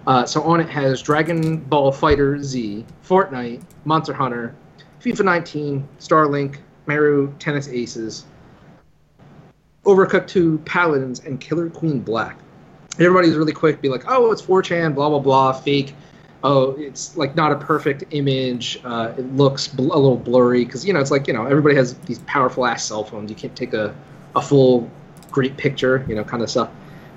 [0.06, 4.54] Uh, so on it has Dragon Ball FighterZ, Fortnite, Monster Hunter,
[5.02, 8.24] FIFA 19, Starlink, Mario Tennis Aces,
[9.84, 12.38] Overcooked 2, Paladins, and Killer Queen Black.
[12.94, 15.94] Everybody's really quick be like, oh, it's 4chan, blah, blah, blah, fake.
[16.44, 18.80] Oh, it's like not a perfect image.
[18.84, 21.74] Uh, it looks bl- a little blurry because, you know, it's like, you know, everybody
[21.74, 23.28] has these powerful ass cell phones.
[23.28, 23.94] You can't take a,
[24.36, 24.88] a full
[25.30, 26.70] great picture, you know, kind of stuff.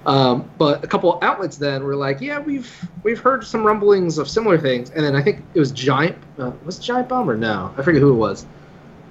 [0.06, 4.28] Um, but a couple outlets then were like, yeah, we've we've heard some rumblings of
[4.28, 7.74] similar things, and then I think it was Giant uh, was Giant Bomb or no?
[7.78, 8.46] I forget who it was.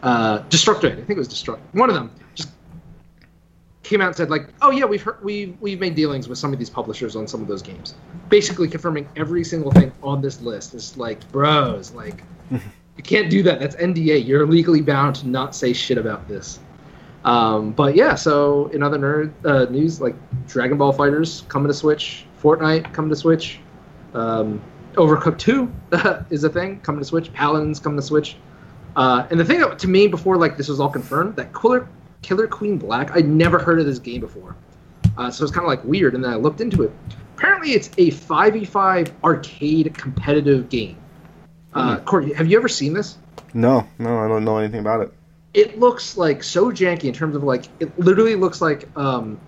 [0.03, 1.61] Uh, Destructoid, I think it was Destructoid.
[1.73, 2.11] One of them
[3.91, 6.53] came out and said like, oh yeah, we've heard, we've we've made dealings with some
[6.53, 7.95] of these publishers on some of those games,
[8.29, 10.75] basically confirming every single thing on this list.
[10.75, 13.59] It's like, bros, like you can't do that.
[13.59, 14.25] That's NDA.
[14.25, 16.61] You're legally bound to not say shit about this.
[17.25, 20.15] Um, but yeah, so in other nerd uh, news, like
[20.47, 23.59] Dragon Ball Fighters coming to Switch, Fortnite coming to Switch,
[24.15, 24.63] um,
[24.95, 25.71] Overcooked 2
[26.31, 28.37] is a thing coming to Switch, Paladins coming to Switch.
[28.97, 31.89] Uh, and the thing that, to me before like this was all confirmed, that Killer
[32.23, 34.57] Killer Queen Black, I'd never heard of this game before,
[35.17, 36.15] uh, so it's kind of like weird.
[36.15, 36.93] And then I looked into it.
[37.37, 40.97] Apparently, it's a 5v5 arcade competitive game.
[41.73, 43.17] Uh, Corey, have you ever seen this?
[43.55, 45.13] No, no, I don't know anything about it.
[45.55, 49.41] it looks like so janky in terms of like it literally looks like um,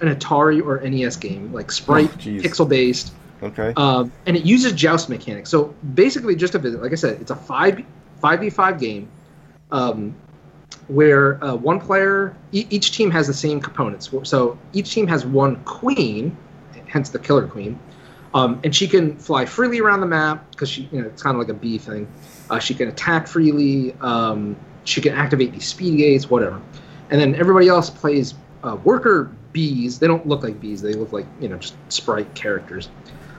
[0.00, 3.72] an Atari or NES game, like sprite, Oh, pixel based, Okay.
[3.76, 5.50] um, and it uses joust mechanics.
[5.50, 6.80] So basically, just a visit.
[6.82, 7.84] Like I said, it's a five
[8.20, 9.08] five v five game,
[9.70, 10.14] um,
[10.88, 14.10] where uh, one player e- each team has the same components.
[14.24, 16.36] So each team has one queen,
[16.86, 17.78] hence the killer queen,
[18.34, 21.34] um, and she can fly freely around the map because she you know it's kind
[21.34, 22.08] of like a bee thing.
[22.50, 23.94] Uh, she can attack freely.
[24.00, 26.60] Um, she can activate these speed gates, whatever.
[27.10, 29.98] And then everybody else plays uh, worker bees.
[29.98, 30.82] They don't look like bees.
[30.82, 32.90] They look like you know just sprite characters.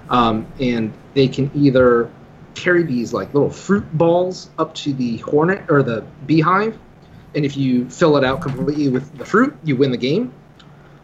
[0.09, 2.09] Um, and they can either
[2.55, 6.77] carry these like little fruit balls up to the hornet or the beehive,
[7.35, 10.33] and if you fill it out completely with the fruit, you win the game.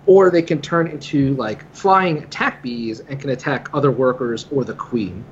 [0.08, 4.64] Or they can turn into like flying attack bees and can attack other workers or
[4.64, 5.24] the queen.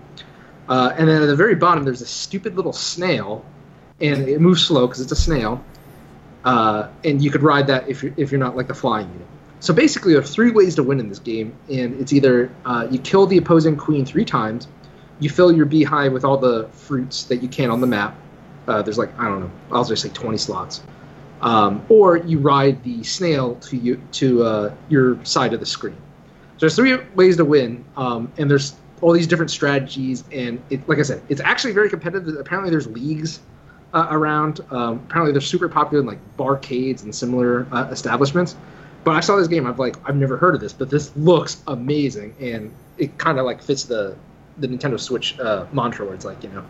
[0.68, 3.44] Uh, and then at the very bottom, there's a stupid little snail,
[4.00, 5.64] and it moves slow because it's a snail.
[6.46, 9.28] Uh, and you could ride that if you're, if you're not like the flying unit.
[9.62, 12.88] So basically, there are three ways to win in this game, and it's either uh,
[12.90, 14.68] you kill the opposing queen three times,
[15.20, 18.16] you fill your beehive with all the fruits that you can on the map.
[18.70, 20.84] Uh, there's like I don't know, I'll just say 20 slots,
[21.42, 25.98] um, or you ride the snail to you to uh, your side of the screen.
[26.58, 30.88] So there's three ways to win, um, and there's all these different strategies, and it,
[30.88, 32.36] like I said, it's actually very competitive.
[32.36, 33.40] Apparently, there's leagues
[33.94, 34.62] uh, around.
[34.72, 38.56] Um, apparently, they're super popular in like barcades and similar uh, establishments.
[39.04, 39.66] But I saw this game.
[39.66, 43.46] I'm like, I've never heard of this, but this looks amazing, and it kind of
[43.46, 44.16] like fits the
[44.58, 46.66] the Nintendo Switch uh, mantra, where it's like you know,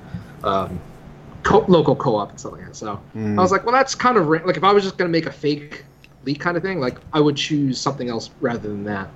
[0.47, 0.79] um,
[1.43, 2.75] co- local co-op and stuff like that.
[2.75, 3.37] So Mm.
[3.37, 5.25] I was like, well, that's kind of ra- like if I was just gonna make
[5.25, 5.83] a fake
[6.25, 9.09] leak kind of thing, like I would choose something else rather than that.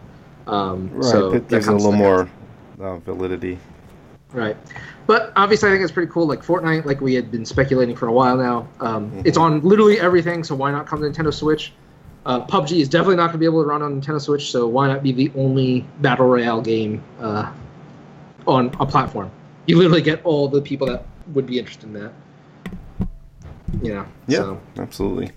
[0.48, 1.04] Um, Right.
[1.06, 2.30] so it that gives it a little more
[2.82, 3.58] uh, validity.
[4.34, 4.58] Right.
[5.06, 6.26] But obviously, I think it's pretty cool.
[6.26, 8.68] Like Fortnite, like we had been speculating for a while now.
[8.80, 11.72] Um, It's on literally everything, so why not come to Nintendo Switch?
[12.26, 14.66] Uh, PUBG is definitely not going to be able to run on Nintendo Switch, so
[14.66, 17.52] why not be the only battle royale game uh,
[18.48, 19.30] on a platform?
[19.68, 22.14] You literally get all the people that would be interested in that.
[23.82, 24.06] You know.
[24.28, 25.32] Yeah, So absolutely.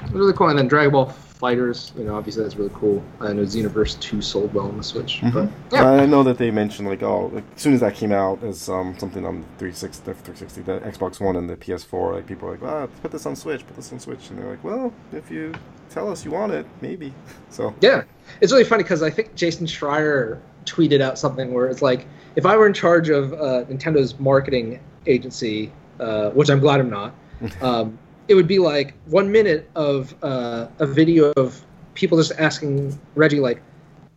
[0.00, 0.48] it's really cool.
[0.48, 1.06] And then Dragon Ball
[1.40, 3.02] Fighters, you know, obviously that's really cool.
[3.18, 5.20] I know Xenoverse 2 sold well on the Switch.
[5.32, 5.90] But yeah.
[5.90, 8.68] I know that they mentioned like oh, like, as soon as that came out as
[8.68, 12.58] um, something on 360, the 360, the Xbox One and the PS4, like people were
[12.58, 15.30] like, ah, put this on Switch, put this on Switch, and they're like, well, if
[15.30, 15.54] you
[15.88, 17.14] tell us you want it, maybe.
[17.48, 18.04] So Yeah,
[18.40, 22.46] it's really funny because I think Jason Schreier tweeted out something where it's like, if
[22.46, 27.14] I were in charge of uh, Nintendo's marketing agency, uh, which I'm glad I'm not,
[27.60, 31.60] um, it would be like one minute of uh, a video of
[31.94, 33.60] people just asking Reggie like,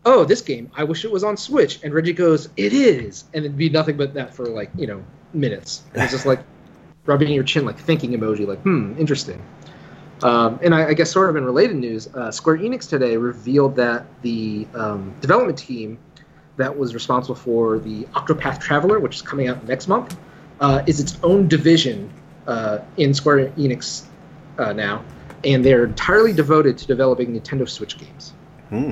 [0.06, 3.44] "Oh, this game, I wish it was on Switch," and Reggie goes, "It is," and
[3.46, 5.84] it'd be nothing but that for like you know minutes.
[5.94, 6.42] And it's just like
[7.06, 9.42] rubbing your chin, like thinking emoji, like, "Hmm, interesting."
[10.22, 13.76] Um, and I, I, guess sort of in related news, uh, Square Enix today revealed
[13.76, 15.98] that the um, development team
[16.58, 20.18] that was responsible for the Octopath Traveler, which is coming out next month,
[20.60, 22.12] uh, is its own division
[22.48, 24.06] uh, in Square Enix
[24.58, 25.04] uh, now,
[25.44, 28.34] and they're entirely devoted to developing Nintendo Switch games.
[28.70, 28.92] Hmm.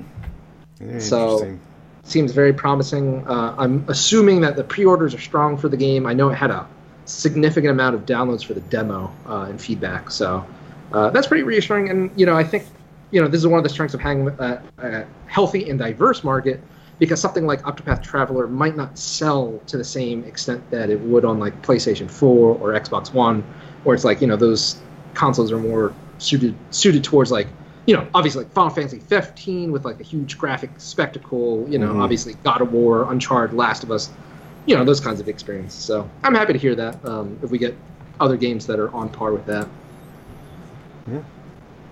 [1.00, 1.58] so
[2.04, 3.26] seems very promising.
[3.28, 6.06] Uh, I'm assuming that the pre-orders are strong for the game.
[6.06, 6.67] I know it had a
[7.06, 10.45] significant amount of downloads for the demo uh, and feedback, so
[10.93, 11.89] uh, that's pretty reassuring.
[11.89, 12.65] And you know, I think
[13.12, 16.62] you know this is one of the strengths of having a healthy and diverse market
[17.01, 21.25] because something like Octopath Traveler might not sell to the same extent that it would
[21.25, 23.43] on like PlayStation 4 or Xbox One,
[23.83, 24.79] where it's like you know those
[25.15, 27.47] consoles are more suited suited towards like
[27.87, 31.89] you know obviously like Final Fantasy 15 with like a huge graphic spectacle, you know
[31.89, 32.01] mm-hmm.
[32.01, 34.11] obviously God of War, Uncharted, Last of Us,
[34.67, 35.83] you know those kinds of experiences.
[35.83, 37.75] So I'm happy to hear that um, if we get
[38.19, 39.67] other games that are on par with that.
[41.11, 41.21] Yeah.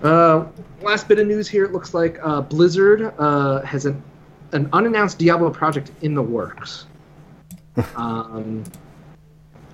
[0.08, 0.46] Uh,
[0.82, 1.64] last bit of news here.
[1.64, 4.00] It looks like uh, Blizzard uh, has an
[4.52, 6.86] an unannounced Diablo project in the works.
[7.96, 8.64] um,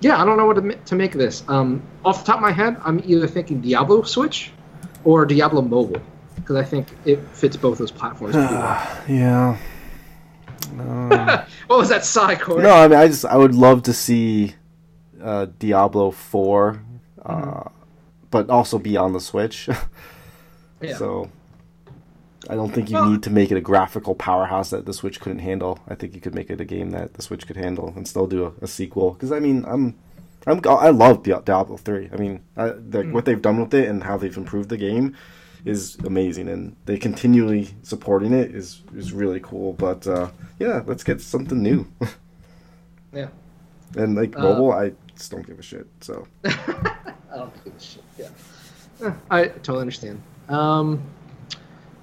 [0.01, 1.43] yeah, I don't know what to, to make of this.
[1.47, 4.51] Um, off the top of my head, I'm either thinking Diablo Switch
[5.03, 6.01] or Diablo Mobile
[6.35, 9.03] because I think it fits both those platforms pretty well.
[9.07, 9.57] yeah.
[10.79, 11.09] Um,
[11.67, 12.63] what was that sigh, Corey?
[12.63, 14.55] No, I mean, I just I would love to see
[15.21, 16.81] uh, Diablo Four,
[17.25, 17.69] uh, mm-hmm.
[18.29, 19.69] but also be on the Switch.
[20.81, 20.95] yeah.
[20.95, 21.31] So
[22.49, 25.19] I don't think you well, need to make it a graphical powerhouse that the Switch
[25.19, 25.79] couldn't handle.
[25.87, 28.27] I think you could make it a game that the Switch could handle and still
[28.27, 29.11] do a, a sequel.
[29.11, 29.95] Because I mean, I'm,
[30.45, 32.09] I'm, I love Diablo three.
[32.11, 33.11] I mean, I, the, mm.
[33.11, 35.15] what they've done with it and how they've improved the game
[35.65, 39.73] is amazing, and they continually supporting it is is really cool.
[39.73, 41.87] But uh, yeah, let's get something new.
[43.13, 43.27] yeah.
[43.95, 45.87] And like uh, mobile, I just don't give a shit.
[46.01, 46.27] So.
[46.45, 48.03] I don't give a shit.
[48.17, 49.13] Yeah.
[49.29, 50.21] I totally understand.
[50.49, 51.01] Um,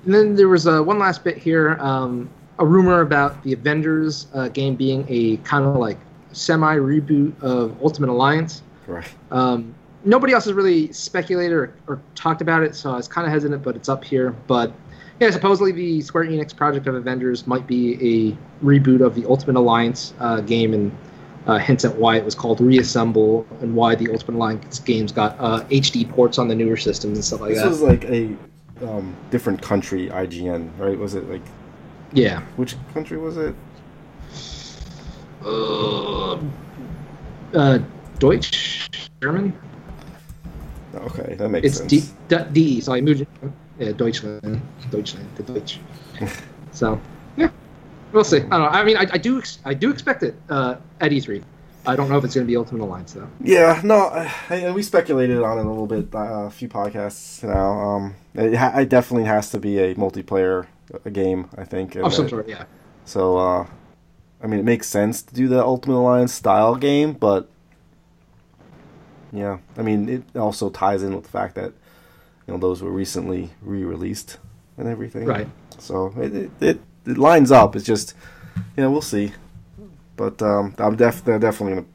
[0.05, 4.27] and then there was uh, one last bit here um, a rumor about the Avengers
[4.35, 5.99] uh, game being a kind of like
[6.33, 8.63] semi reboot of Ultimate Alliance.
[8.87, 9.09] Right.
[9.31, 13.27] Um, nobody else has really speculated or, or talked about it, so I was kind
[13.27, 14.31] of hesitant, but it's up here.
[14.47, 14.73] But
[15.21, 19.59] yeah, supposedly the Square Enix project of Avengers might be a reboot of the Ultimate
[19.59, 20.97] Alliance uh, game and
[21.47, 25.37] uh, hints at why it was called Reassemble and why the Ultimate Alliance games got
[25.39, 27.71] uh, HD ports on the newer systems and stuff like this that.
[27.71, 28.37] This was like a
[28.83, 30.99] um, different country IGN, right?
[30.99, 31.43] Was it like?
[32.13, 32.41] Yeah.
[32.57, 33.55] Which country was it?
[35.45, 36.39] Uh,
[37.55, 37.79] uh
[38.19, 38.89] Deutsch,
[39.21, 39.53] German.
[40.95, 41.93] Okay, that makes it's sense.
[41.93, 43.27] It's D, D, so I moved.
[43.79, 45.81] Yeah, Deutschland, Deutschland, the Deutsch.
[46.71, 47.01] so,
[47.37, 47.51] yeah,
[48.13, 48.37] we'll see.
[48.37, 48.67] I don't know.
[48.69, 51.43] I mean, I, I do, I do expect it uh, at E3.
[51.87, 53.29] I don't know if it's going to be Ultimate Alliance though.
[53.41, 54.07] Yeah, no,
[54.49, 57.73] I, we speculated on it a little bit uh, a few podcasts now.
[57.73, 60.67] Um, it, ha- it, definitely has to be a multiplayer
[61.05, 61.97] a game, I think.
[61.97, 62.65] Of some sort, yeah.
[63.05, 63.67] So, uh,
[64.43, 67.49] I mean, it makes sense to do the Ultimate Alliance style game, but
[69.33, 71.73] yeah, I mean, it also ties in with the fact that
[72.47, 74.39] you know those were recently re-released
[74.79, 75.25] and everything.
[75.25, 75.49] Right.
[75.79, 77.75] So it it, it, it lines up.
[77.75, 78.15] It's just,
[78.77, 79.33] you know, we'll see.
[80.17, 81.87] But um, I'm def- they're definitely gonna,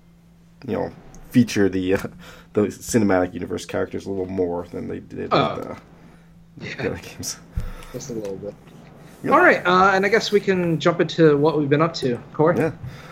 [0.67, 0.91] you know,
[1.29, 2.07] feature the uh,
[2.53, 5.75] the cinematic universe characters a little more than they did uh, with uh,
[6.61, 6.75] yeah.
[6.75, 7.39] the other games.
[7.93, 8.53] Just a little bit.
[9.23, 9.33] Yep.
[9.33, 12.17] All right, uh, and I guess we can jump into what we've been up to,
[12.33, 12.57] Corey.
[12.57, 12.71] Yeah.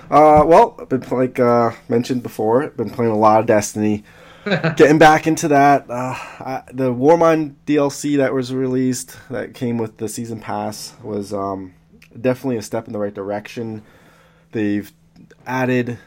[0.09, 4.03] Uh, well, I've been like uh, mentioned before, been playing a lot of Destiny.
[4.77, 9.97] Getting back into that, uh, I, the Warmind DLC that was released that came with
[9.97, 11.73] the season pass was um,
[12.21, 13.81] definitely a step in the right direction.
[14.51, 14.91] They've
[15.45, 15.97] added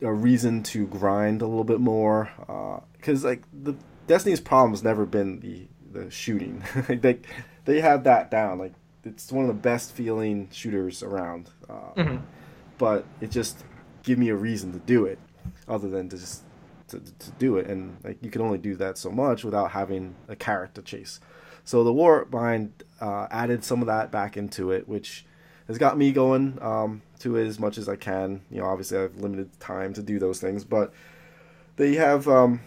[0.00, 2.30] a reason to grind a little bit more
[2.96, 3.76] because uh, like the
[4.06, 6.62] Destiny's problem has never been the the shooting.
[6.88, 7.20] they
[7.64, 8.58] they have that down.
[8.58, 11.50] Like it's one of the best feeling shooters around.
[11.68, 12.16] Uh, mm-hmm.
[12.78, 13.64] But it just
[14.02, 15.18] give me a reason to do it,
[15.68, 16.42] other than to just
[16.88, 17.66] to, to do it.
[17.66, 21.20] And like you can only do that so much without having a character chase.
[21.64, 25.24] So the Warmind uh, added some of that back into it, which
[25.68, 28.42] has got me going um, to it as much as I can.
[28.50, 30.92] You know, obviously I have limited time to do those things, but
[31.76, 32.60] they have um,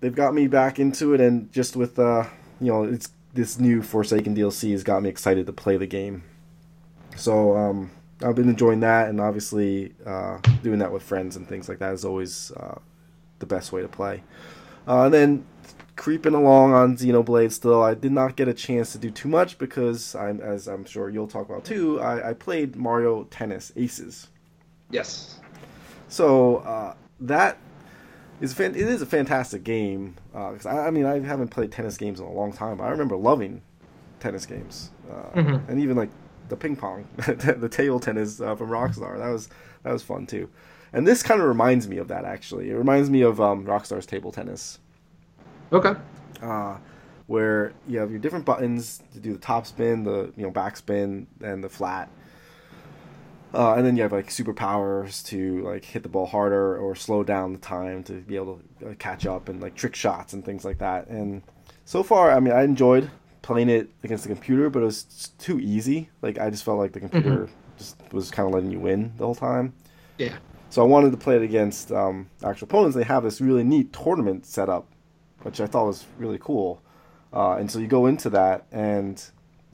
[0.00, 2.24] they've got me back into it, and just with uh,
[2.60, 6.24] you know, it's this new Forsaken DLC has got me excited to play the game.
[7.16, 7.90] So um,
[8.22, 11.92] I've been enjoying that, and obviously uh, doing that with friends and things like that
[11.92, 12.78] is always uh,
[13.38, 14.22] the best way to play.
[14.86, 15.46] Uh, and then
[15.98, 17.82] creeping along on Xenoblade still.
[17.82, 21.10] I did not get a chance to do too much because I'm, as I'm sure
[21.10, 24.28] you'll talk about too, I, I played Mario Tennis Aces.
[24.90, 25.40] Yes.
[26.08, 27.58] So uh, that
[28.40, 30.14] is fan- it is a fantastic game.
[30.34, 32.80] Uh 'cause I, I mean, I haven't played tennis games in a long time.
[32.80, 33.60] I remember loving
[34.20, 35.68] tennis games, uh, Mhm.
[35.68, 36.10] and even like
[36.48, 39.18] the ping pong, the table tennis uh, from Rockstar.
[39.18, 39.48] That was
[39.82, 40.48] that was fun too.
[40.92, 42.70] And this kind of reminds me of that actually.
[42.70, 44.78] It reminds me of um, Rockstar's table tennis,
[45.72, 45.94] Okay.
[46.42, 46.78] uh,
[47.26, 50.76] where you have your different buttons to do the top spin, the you know back
[50.76, 52.08] spin, and the flat.
[53.54, 57.22] Uh, and then you have like superpowers to like hit the ball harder or slow
[57.24, 60.44] down the time to be able to uh, catch up and like trick shots and
[60.44, 61.06] things like that.
[61.08, 61.42] And
[61.86, 65.58] so far, I mean, I enjoyed playing it against the computer, but it was too
[65.60, 66.10] easy.
[66.20, 69.24] Like I just felt like the computer just was kind of letting you win the
[69.24, 69.72] whole time.
[70.18, 70.36] Yeah.
[70.68, 72.96] So I wanted to play it against um, actual opponents.
[72.96, 74.86] They have this really neat tournament set up,
[75.42, 76.80] which I thought was really cool.
[77.32, 79.22] Uh, and so you go into that, and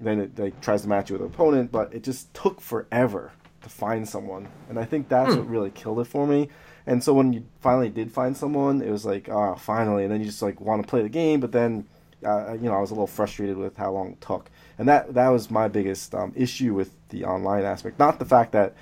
[0.01, 3.33] then it like tries to match you with an opponent, but it just took forever
[3.63, 4.49] to find someone.
[4.69, 5.39] And I think that's Hmm.
[5.41, 6.49] what really killed it for me.
[6.87, 10.03] And so when you finally did find someone, it was like, oh, finally.
[10.05, 11.87] And then you just like want to play the game, but then,
[12.27, 14.51] uh, you know, I was a little frustrated with how long it took.
[14.79, 17.99] And that that was my biggest um, issue with the online aspect.
[17.99, 18.75] Not the fact that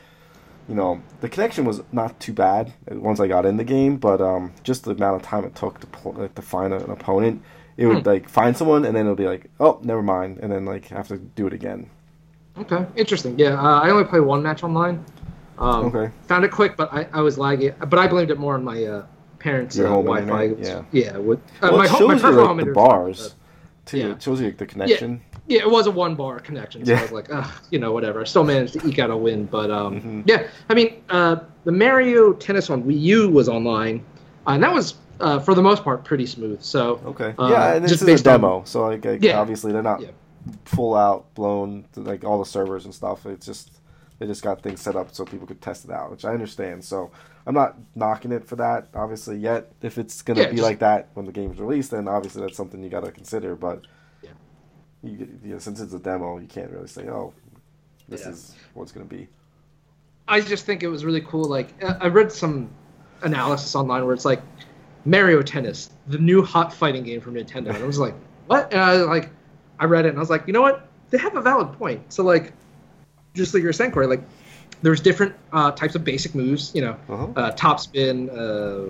[0.69, 4.21] you know, the connection was not too bad once I got in the game, but
[4.21, 7.43] um, just the amount of time it took to pull, like, to find an opponent,
[7.77, 8.09] it would Hmm.
[8.09, 11.09] like find someone and then it'll be like, oh, never mind, and then like have
[11.09, 11.89] to do it again.
[12.59, 12.85] Okay.
[12.97, 13.39] Interesting.
[13.39, 13.55] Yeah.
[13.61, 15.05] Uh, I only play one match online.
[15.59, 16.13] Um, Okay.
[16.29, 17.73] Found it quick, but I, I was lagging.
[17.79, 19.07] But I blamed it more on my uh,
[19.39, 20.45] parents' Your uh, Wi-Fi.
[20.49, 20.85] internet?
[20.93, 21.17] Yeah.
[21.17, 23.35] With, uh, Well, my, home, my shows you peripheral like the internet was fine, bars
[23.87, 23.99] too.
[23.99, 24.07] yeah.
[24.13, 25.23] It shows you like, the connection.
[25.32, 26.99] but- yeah, it was a one bar connection, so Yeah.
[27.01, 27.29] I was like,
[27.71, 28.21] you know, whatever.
[28.21, 30.23] I still managed to eke out a win, but um, Mhm.
[30.27, 30.47] yeah.
[30.71, 34.05] I mean, uh, the Mario Tennis on Wii U was online,
[34.47, 36.61] uh, and that was uh, for the most part pretty smooth.
[36.63, 37.33] So Okay.
[37.39, 39.39] Uh, yeah, and this just is a based on- demo, so like, like, Yeah.
[39.41, 40.09] obviously they're not Yeah.
[40.65, 43.25] full out blown to, like all the servers and stuff.
[43.27, 43.71] It's just
[44.19, 46.83] they just got things set up so people could test it out, which I understand.
[46.85, 47.11] So
[47.47, 49.71] I'm not knocking it for that, obviously yet.
[49.83, 52.83] If it's gonna be just- like that when the game's released, then obviously that's something
[52.83, 53.55] you got to consider.
[53.55, 53.81] But.
[55.03, 57.33] You, you know, since it's a demo, you can't really say, "Oh,
[58.09, 58.31] this Yeah.
[58.33, 59.29] is what's gonna be."
[60.29, 61.45] I just think it was really cool.
[61.45, 62.71] Like uh, I read some
[63.23, 64.41] analysis online where it's like
[65.05, 68.15] Mario Tennis, the new hot fighting game from Nintendo, and I was like,
[68.47, 68.73] what?
[68.73, 69.31] And I was like,
[69.79, 70.89] I read it and I was like, you know what?
[71.11, 72.13] They have a valid point.
[72.13, 72.53] So like,
[73.35, 74.23] just like you were saying, Corey, like
[74.83, 76.73] there's different uh, types of basic moves.
[76.75, 77.29] You know, Uh-huh.
[77.37, 78.87] uh, top spin, uh,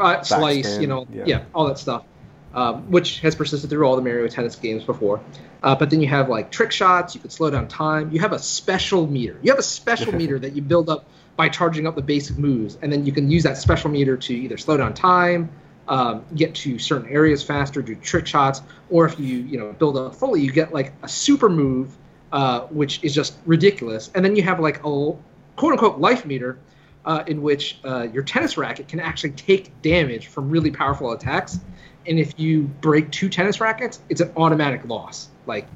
[0.00, 1.24] uh, slice, Backspin, you know, yeah.
[1.26, 1.44] yeah.
[1.54, 2.04] all that stuff,
[2.54, 5.20] um, which has persisted through all the Mario Tennis games before.
[5.62, 7.14] Uh, but then you have like trick shots.
[7.14, 8.10] You can slow down time.
[8.12, 9.38] You have a special meter.
[9.42, 12.78] You have a special meter that you build up by charging up the basic moves,
[12.80, 15.50] and then you can use that special meter to either slow down time,
[15.88, 19.96] um, get to certain areas faster, do trick shots, or if you you know build
[19.96, 21.96] up fully, you get like a super move,
[22.32, 24.10] uh, which is just ridiculous.
[24.14, 26.58] And then you have like a quote unquote life meter,
[27.04, 31.58] uh, in which uh, your tennis racket can actually take damage from really powerful attacks.
[32.06, 35.28] And if you break two tennis rackets, it's an automatic loss.
[35.46, 35.66] Like,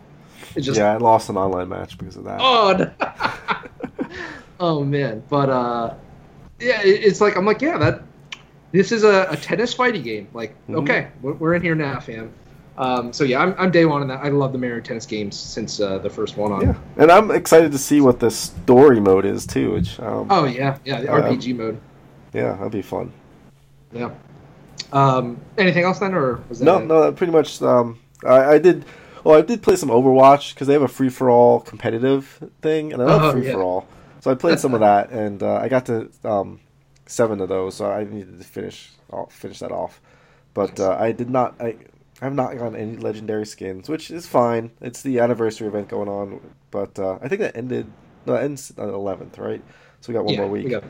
[0.54, 2.38] it's just yeah, I lost an online match because of that.
[2.40, 2.74] oh,
[4.00, 4.08] no.
[4.60, 5.22] oh man.
[5.28, 5.94] But uh,
[6.60, 8.02] yeah, it, it's like I'm like yeah that
[8.72, 10.28] this is a, a tennis fighting game.
[10.32, 10.82] Like Mhm.
[10.82, 12.32] okay, we're, we're in here now, fam.
[12.76, 14.20] Um, so yeah, I'm, I'm day one in that.
[14.22, 16.60] I love the Mario Tennis games since uh, the first one on.
[16.62, 19.72] Yeah, and I'm excited to see what the story mode is too.
[19.72, 21.80] Which, um, Oh yeah, yeah, the Um, RPG mode.
[22.32, 23.12] yeah, that'd be fun.
[23.92, 24.10] Yeah.
[24.92, 26.86] Um, anything else then, or was that No, it?
[26.86, 27.60] no, pretty much.
[27.62, 28.84] Um, I, I did.
[29.24, 32.92] Well, I did play some Overwatch because they have a free for all competitive thing,
[32.92, 33.86] and I love Oh, free for all.
[34.20, 36.60] So I played some of that, and uh, I got to um,
[37.06, 37.74] seven of those.
[37.76, 40.00] So I needed to finish off, finish that off.
[40.54, 41.54] But uh, I did not.
[41.60, 41.76] I
[42.20, 44.70] I have not gotten any legendary skins, which is fine.
[44.80, 47.86] It's the anniversary event going on, but uh, I think that ended.
[48.26, 49.62] No, it ends on the eleventh, right?
[50.00, 50.70] So we got one yeah, more we week.
[50.70, 50.84] got-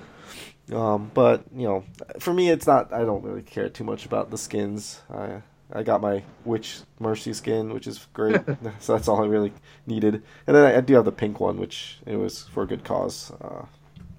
[0.73, 1.85] Um, but you know,
[2.19, 2.93] for me, it's not.
[2.93, 5.01] I don't really care too much about the skins.
[5.13, 8.41] I I got my Witch Mercy skin, which is great.
[8.81, 9.53] so that's all I really
[9.87, 10.23] needed.
[10.47, 12.85] And then I, I do have the pink one, which it was for a good
[12.85, 13.33] cause.
[13.41, 13.65] Uh,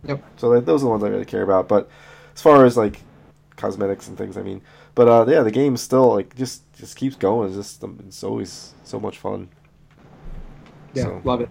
[0.05, 0.23] Yep.
[0.37, 1.67] so that, those are the ones I really care about.
[1.67, 1.89] But
[2.33, 3.01] as far as like
[3.57, 4.61] cosmetics and things, I mean,
[4.95, 7.49] but uh, yeah, the game still like just just keeps going.
[7.49, 9.49] It's just um, it's always so much fun.
[10.93, 11.49] Yeah, So- love it,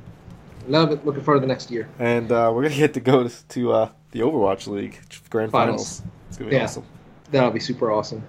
[0.66, 1.04] love it.
[1.04, 1.88] Looking forward to the next year.
[1.98, 4.98] And uh, we're gonna get to go to, to uh, the Overwatch League
[5.30, 6.00] grand Finals.
[6.00, 6.02] finals.
[6.28, 6.64] It's gonna be Yeah.
[6.64, 6.84] awesome.
[7.30, 8.22] That'll be super awesome.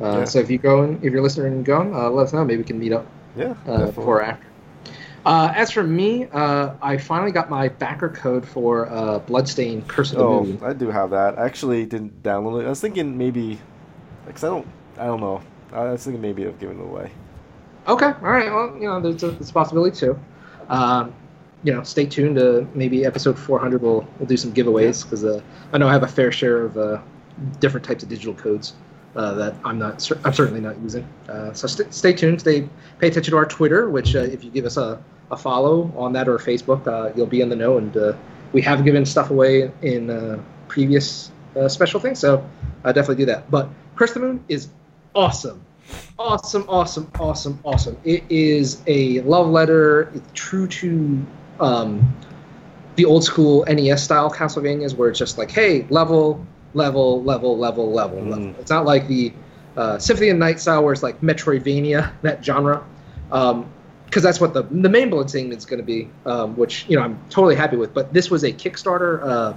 [0.00, 0.24] Uh, Yeah.
[0.24, 2.44] So if you go and if you're listening and going, uh, let us know.
[2.44, 3.06] Maybe we can meet up
[3.36, 4.46] Yeah, uh, before or after.
[5.24, 10.10] Uh, as for me, uh, I finally got my backer code for uh, Bloodstained Curse
[10.12, 10.58] of the Oh, Moon.
[10.64, 11.38] I do have that.
[11.38, 12.66] I actually didn't download it.
[12.66, 13.60] I was thinking maybe,
[14.26, 14.66] because I don't,
[14.98, 15.40] I don't know.
[15.72, 17.12] I was thinking maybe of giving it away.
[17.86, 18.52] Okay, all right.
[18.52, 20.18] Well, you know, there's a, there's a possibility too.
[20.68, 21.12] Um,
[21.64, 23.82] you know, stay tuned to maybe episode 400.
[23.82, 25.40] We'll we'll do some giveaways because uh,
[25.72, 27.00] I know I have a fair share of uh,
[27.60, 28.74] different types of digital codes
[29.16, 30.10] uh, that I'm not.
[30.24, 31.06] I'm certainly not using.
[31.28, 32.40] Uh, so st- stay tuned.
[32.40, 35.92] Stay pay attention to our Twitter, which uh, if you give us a, a follow
[35.96, 37.78] on that or Facebook, uh, you'll be in the know.
[37.78, 38.14] And uh,
[38.52, 42.46] we have given stuff away in uh, previous uh, special things, so
[42.84, 43.50] definitely do that.
[43.50, 44.68] But Curse the Moon is
[45.14, 45.62] awesome.
[46.18, 47.98] Awesome, awesome, awesome, awesome.
[48.04, 50.10] It is a love letter.
[50.14, 51.26] It's true to
[51.60, 52.14] um,
[52.96, 56.44] the old school NES style Castlevanias, where it's just like, hey, level,
[56.74, 58.30] level, level, level, level, Mm.
[58.30, 58.54] level.
[58.60, 59.32] It's not like the
[59.76, 62.84] uh, Symphony of Night style, where it's like Metroidvania, that genre.
[63.30, 67.02] Because that's what the the main Bloodstained is going to be, um, which you know
[67.02, 67.94] I'm totally happy with.
[67.94, 69.54] But this was a Kickstarter uh,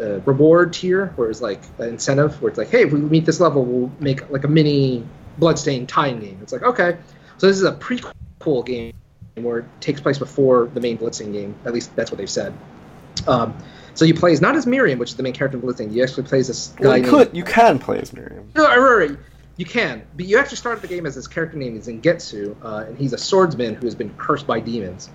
[0.00, 3.26] uh, reward tier, where it's like an incentive, where it's like, hey, if we meet
[3.26, 5.04] this level, we'll make like a mini
[5.38, 6.38] Bloodstained time game.
[6.40, 6.96] It's like, okay,
[7.38, 8.92] so this is a prequel game
[9.42, 11.54] where it takes place before the main Bloodstained game.
[11.64, 12.54] At least that's what they've said.
[13.26, 13.56] Um,
[13.94, 15.94] so you play as not as Miriam, which is the main character in Bloodstained.
[15.94, 16.84] You actually play as this guy.
[16.84, 18.48] Well, you named- could you can play as Miriam.
[18.54, 19.16] no, right.
[19.56, 22.98] You can, but you actually started the game as this character named Zengetsu, uh, and
[22.98, 25.10] he's a swordsman who has been cursed by demons.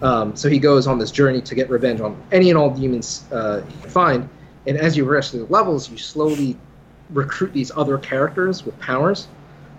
[0.00, 3.24] Um, so he goes on this journey to get revenge on any and all demons
[3.32, 4.28] uh, he can find.
[4.68, 6.56] And as you progress through the levels, you slowly
[7.10, 9.26] recruit these other characters with powers.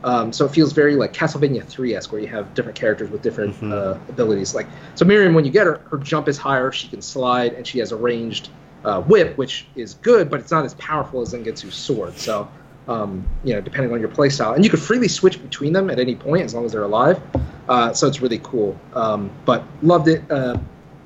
[0.03, 3.21] Um, so it feels very like Castlevania 3 esque, where you have different characters with
[3.21, 3.71] different Mhm.
[3.71, 4.53] uh, abilities.
[4.53, 6.71] Like so, Miriam, when you get her, her jump is higher.
[6.71, 8.49] She can slide, and she has a ranged
[8.83, 12.17] uh, whip, which is good, but it's not as powerful as Zengetsu's sword.
[12.17, 12.49] So,
[12.89, 15.99] um, you know, depending on your playstyle, and you can freely switch between them at
[15.99, 17.21] any point as long as they're alive.
[17.69, 18.77] Uh, so it's really cool.
[18.93, 20.21] Um, but loved it.
[20.29, 20.57] Uh,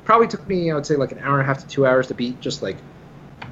[0.05, 2.07] probably took me, I would say, like an hour and a half to two hours
[2.07, 2.77] to beat just like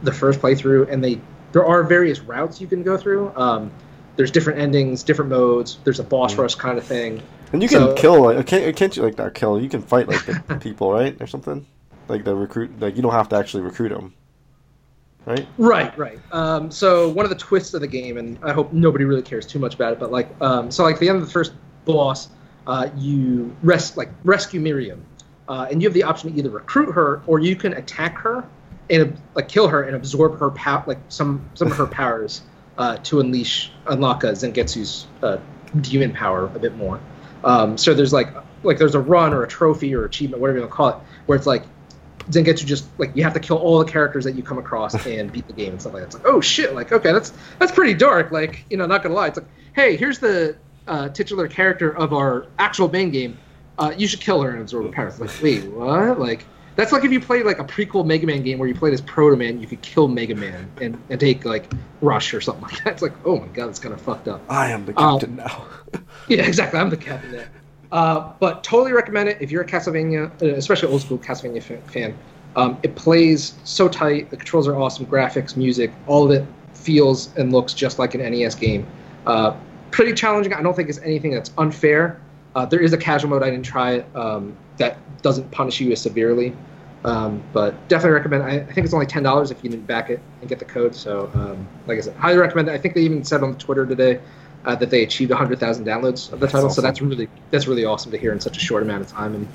[0.01, 0.91] the first playthrough.
[0.91, 1.21] And they
[1.51, 3.31] there are various routes you can go through.
[3.35, 3.71] Um,
[4.15, 5.77] there's different endings, different modes.
[5.83, 6.39] There's a boss Mm.
[6.39, 7.21] rush kind of thing.
[7.53, 9.59] And you can So- kill like can't can't you like not kill?
[9.61, 11.65] You can fight like the people, right, or something.
[12.07, 14.13] Like the recruit, like you don't have to actually recruit them,
[15.25, 15.47] right?
[15.57, 16.19] Right, right.
[16.31, 19.45] Um, so one of the twists of the game, and I hope nobody really cares
[19.45, 21.53] too much about it, but like, um, so like the end of the first
[21.85, 22.29] boss,
[22.67, 25.01] uh, you rest like rescue Miriam,
[25.49, 28.43] uh, and you have the option to either recruit her or you can attack her
[28.91, 32.41] and like kill her and absorb her pow- like some some of her powers
[32.77, 35.37] uh, to unleash unlock uh, Zengetsu's uh,
[35.81, 36.99] demon power a bit more.
[37.43, 38.29] Um, so there's like
[38.63, 40.95] like there's a run or a trophy or achievement, whatever you want to call it,
[41.25, 41.63] where it's like
[42.29, 45.31] Zengetsu just like you have to kill all the characters that you come across and
[45.31, 46.07] beat the game and stuff like that.
[46.07, 48.31] It's like, oh shit, like okay, that's that's pretty dark.
[48.31, 50.57] Like you know, not gonna lie, it's like, hey, here's the
[50.87, 53.37] uh, titular character of our actual main game.
[53.77, 55.19] Uh, you should kill her and absorb her powers.
[55.19, 56.19] Like, wait, what?
[56.19, 56.45] Like
[56.75, 59.01] that's like if you played like a prequel Mega Man game where you played as
[59.01, 61.71] Proto Man, you could kill Mega Man and, and take like
[62.01, 62.93] Rush or something like that.
[62.93, 64.41] It's like, oh my god, it's kind of fucked up.
[64.49, 65.65] I am the Um, captain now.
[66.27, 66.79] Yeah, exactly.
[66.79, 67.49] I'm the captain there.
[67.91, 71.81] Uh, but totally recommend it if you're a Castlevania, uh, especially old school Castlevania fa-
[71.87, 72.17] fan.
[72.55, 74.31] Um, it plays so tight.
[74.31, 75.05] The controls are awesome.
[75.05, 78.87] Graphics, music, all of it feels and looks just like an NES game.
[79.27, 79.55] Uh,
[79.91, 80.51] pretty challenging.
[80.53, 82.19] I don't think it's anything that's unfair.
[82.55, 83.43] Uh, there is a casual mode.
[83.43, 84.15] I didn't try it.
[84.15, 86.55] Um, that doesn't punish you as severely.
[87.03, 88.43] Um, but definitely recommend.
[88.43, 90.65] I, I think it's only ten dollars if you didn't back it and get the
[90.65, 90.95] code.
[90.95, 92.71] So, um, like I said, highly recommend it.
[92.71, 94.19] I think they even said on Twitter today
[94.65, 96.69] uh, that they achieved 100,000 downloads of the title.
[96.69, 99.35] So that's really that's really awesome to hear in such a short amount of time,
[99.35, 99.47] and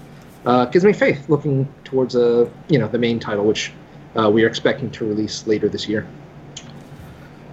[0.46, 3.72] uh, gives me faith looking towards uh, you know the main title, which
[4.16, 6.06] uh, we are expecting to release later this year.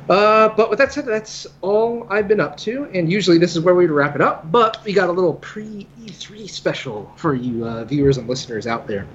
[0.09, 3.61] Uh, but with that said, that's all I've been up to, and usually this is
[3.61, 4.49] where we'd wrap it up.
[4.51, 8.87] But we got a little pre E3 special for you uh, viewers and listeners out
[8.87, 9.05] there.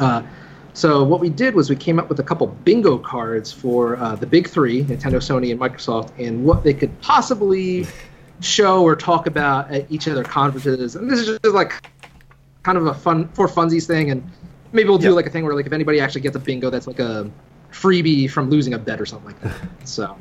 [0.00, 0.22] Uh,
[0.72, 4.16] so what we did was we came up with a couple bingo cards for uh,
[4.16, 7.86] the big three, Nintendo, Sony, and Microsoft, and what they could possibly
[8.40, 10.96] show or talk about at each of their conferences.
[10.96, 11.88] And this is just like
[12.64, 14.28] kind of a fun for funsies thing, and
[14.72, 15.14] maybe we'll do Yep.
[15.14, 17.30] like a thing where like if anybody actually gets a bingo, that's like a
[17.74, 19.54] freebie from losing a bet or something like that.
[19.84, 20.16] so.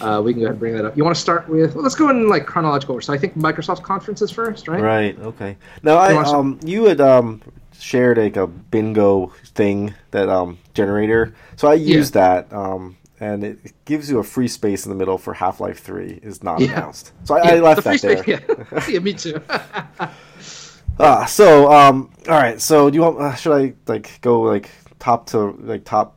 [0.00, 0.96] Uh, we can go ahead and bring that up.
[0.96, 1.74] You want to start with?
[1.76, 3.04] Well, let's go in like chronological order.
[3.04, 4.82] So I think Microsoft's conference is first, right?
[4.82, 5.16] Right.
[5.20, 5.56] Okay.
[5.84, 7.40] Now I You want some- um you had um
[7.78, 11.32] shared like a bingo thing that um generator.
[11.54, 12.00] So I Yeah.
[12.12, 15.78] that um and it gives you a free space in the middle for Half Life
[15.78, 16.72] Three is not Yeah.
[16.72, 17.12] announced.
[17.22, 18.16] So I, I left the that there.
[18.24, 18.84] space- Yeah.
[18.88, 19.40] yeah, me too.
[20.98, 22.60] Ah, so um all right.
[22.60, 23.20] So do you want?
[23.20, 26.16] Uh, should I like go like top to like top?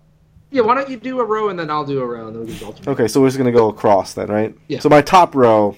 [0.52, 2.46] Yeah, why don't you do a row and then I'll do a row and then
[2.46, 2.88] we can alternate.
[2.92, 4.56] Okay, so we're just gonna go across then, right?
[4.68, 4.80] Yeah.
[4.80, 5.76] So my top row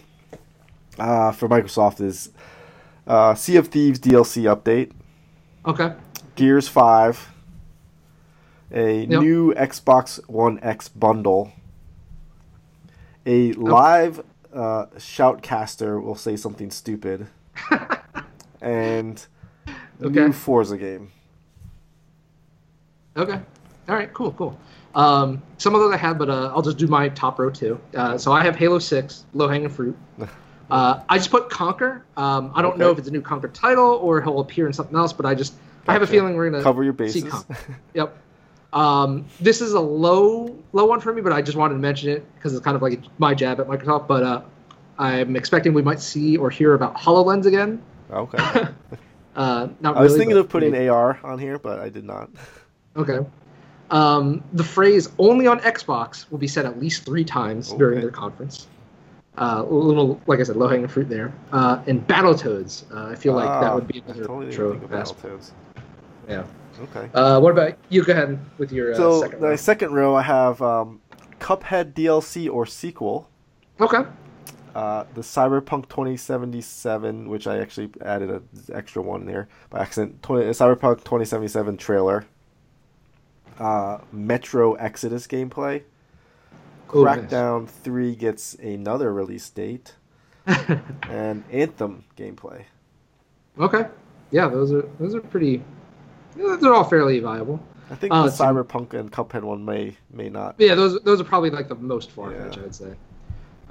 [0.97, 2.29] uh, for Microsoft is
[3.07, 4.91] uh, Sea of Thieves DLC update.
[5.65, 5.93] Okay.
[6.35, 7.29] Gears 5,
[8.71, 9.21] a Yep.
[9.21, 11.51] new Xbox One X bundle,
[13.25, 14.21] a live
[14.53, 17.27] uh, shoutcaster will say something stupid,
[18.61, 19.25] and
[20.01, 20.25] Okay.
[20.27, 21.11] new Forza game.
[23.17, 23.41] Okay.
[23.89, 24.57] All right, cool, cool.
[24.95, 27.79] Um, some of those I had, but uh, I'll just do my top row too.
[27.95, 29.97] Uh, so I have Halo Six, low hanging fruit.
[30.71, 32.03] Uh, I just put Conker.
[32.15, 34.95] Um, I don't know if it's a new Conker title or he'll appear in something
[34.95, 35.55] else, but I just
[35.87, 37.23] I have a feeling we're gonna Cover your see bases.
[37.23, 37.57] Conker.
[37.95, 38.15] Yep.
[38.71, 42.11] Um, this is a low low one for me, but I just wanted to mention
[42.11, 44.07] it because it's kind of like my jab at Microsoft.
[44.07, 44.41] But uh,
[44.99, 47.81] I'm expecting we might see or hear about Hololens again.
[48.11, 48.67] okay.
[49.35, 50.89] Uh, not I was really, thinking of putting maybe.
[50.89, 52.29] AR on here, but I did not.
[52.95, 53.25] Okay.
[53.91, 58.01] Um, the phrase "only on Xbox" will be said at least three times during Okay.
[58.01, 58.67] their conference.
[59.37, 61.31] Uh, a little, like I said, low-hanging fruit there.
[61.53, 64.75] Uh, and Battletoads, uh, I feel like that Ah, would be another totally intro.
[64.75, 65.51] Battletoads.
[66.27, 66.43] Yeah.
[66.81, 67.09] Okay.
[67.13, 68.03] Uh, what about you?
[68.03, 69.39] Go ahead with your uh, so second.
[69.41, 69.55] the row.
[69.55, 70.99] second row, I have um,
[71.39, 73.29] Cuphead DLC or sequel.
[73.79, 74.03] Okay.
[74.75, 80.21] Uh, the Cyberpunk 2077, which I actually added an extra one there by accident.
[80.21, 82.25] 20, Cyberpunk 2077 trailer.
[83.59, 85.83] Uh, Metro Exodus gameplay.
[86.93, 87.19] Nice.
[87.29, 89.93] Crackdown 3 gets another release date.
[90.47, 92.63] and Anthem gameplay.
[93.59, 93.85] Okay.
[94.31, 95.61] Yeah, those are those are pretty.
[96.35, 97.59] They're all fairly viable.
[97.91, 98.29] I think Oh, the.
[98.31, 100.55] Cyberpunk and Cuphead one may may not.
[100.57, 102.43] Yeah, those those are probably like the most far Yeah.
[102.45, 102.93] fetched, I'd say.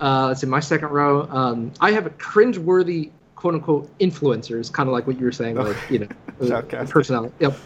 [0.01, 1.26] Uh, let's see, my second row.
[1.30, 5.57] Um, I have a cringe-worthy quote unquote influencers, kind of like what you were saying,
[5.57, 6.09] like you know,
[6.55, 7.34] uh, personality.
[7.41, 7.57] Yep.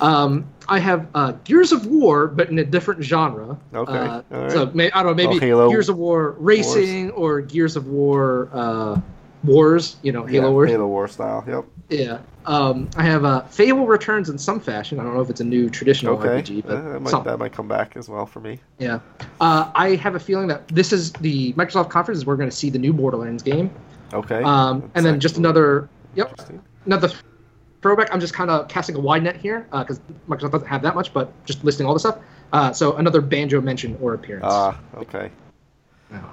[0.00, 3.58] Um, I have uh, Gears of War, but in a different genre.
[3.74, 4.50] Okay, Uh, right.
[4.52, 7.86] So may, I don't know, maybe Oh, Halo Gears of War Racing or Gears of
[7.88, 9.00] War uh,
[9.44, 9.96] Wars.
[10.02, 10.70] You know, Halo Yeah, Wars.
[10.70, 11.44] Halo War style.
[11.46, 11.64] Yep.
[11.90, 12.18] Yeah.
[12.46, 14.98] Um, I have uh, Fable returns in some fashion.
[15.00, 16.42] I don't know if it's a new traditional Okay.
[16.42, 18.58] RPG, but Uh, that, might, that might come back as well for me.
[18.78, 19.00] Yeah.
[19.40, 22.56] Uh, I have a feeling that this is the Microsoft conference is we're going to
[22.56, 23.70] see the new Borderlands game.
[24.14, 24.42] Okay.
[24.42, 26.38] Um, and then just another, yep,
[26.86, 27.10] another
[27.84, 28.08] throwback.
[28.10, 31.12] I'm just kind of casting a wide net here because Microsoft doesn't have that much,
[31.12, 32.18] but just listing all the stuff.
[32.50, 34.46] Uh, so another banjo mention or appearance.
[34.48, 35.30] Ah, okay.
[36.10, 36.24] Yeah.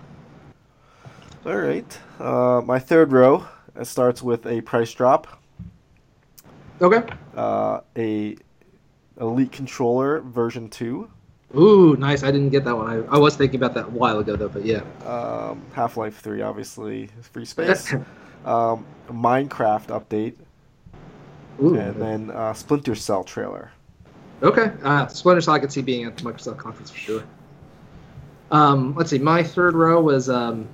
[1.45, 1.99] All right.
[2.19, 3.45] Uh, my third row
[3.75, 5.27] it starts with a price drop.
[6.81, 7.03] Okay.
[7.35, 8.37] Uh, a
[9.19, 11.11] Elite Controller version two.
[11.53, 12.23] Ooh, nice.
[12.23, 12.87] I didn't get that one.
[12.87, 14.83] I, I was thinking about that a while ago, though, but yeah.
[15.05, 17.93] Um, Half Life three, obviously, free space.
[18.45, 20.35] um, Minecraft update,
[21.61, 21.75] Ooh.
[21.75, 23.71] and then uh, Splinter Cell trailer.
[24.43, 24.71] Okay.
[24.83, 27.23] Uh, Splinter Cell I could see being at the Microsoft conference for sure.
[28.51, 29.19] Um, let's see.
[29.19, 30.67] My third row was um,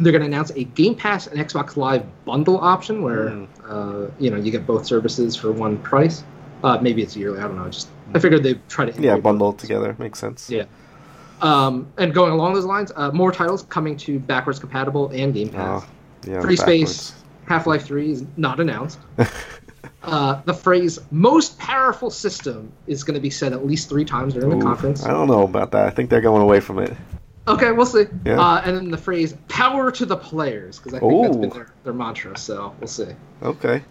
[0.00, 3.44] they're going to announce a Game Pass and Xbox Live bundle option where Hmm.
[3.68, 6.24] uh, you know you get both services for one price.
[6.62, 7.38] Uh, maybe it's yearly.
[7.38, 7.68] I don't know.
[7.68, 10.50] Just I figured they'd try to Yeah, bundle together makes sense.
[10.50, 10.64] Yeah.
[11.42, 15.50] Um, and going along those lines, uh, more titles coming to backwards compatible and Game
[15.50, 15.82] Pass.
[15.84, 15.88] Oh,
[16.26, 16.40] yeah.
[16.40, 16.60] Free backwards.
[16.96, 18.98] Space, Half Life 3 is not announced.
[20.02, 24.34] uh, the phrase most powerful system is going to be said at least three times
[24.34, 25.04] during the conference.
[25.04, 25.86] I don't know about that.
[25.86, 26.92] I think they're going away from it.
[27.46, 28.06] Okay, we'll see.
[28.24, 28.40] Yeah.
[28.40, 31.72] Uh, and then the phrase power to the players, because I think that's been their,
[31.84, 33.08] their mantra, so we'll see.
[33.42, 33.82] Okay.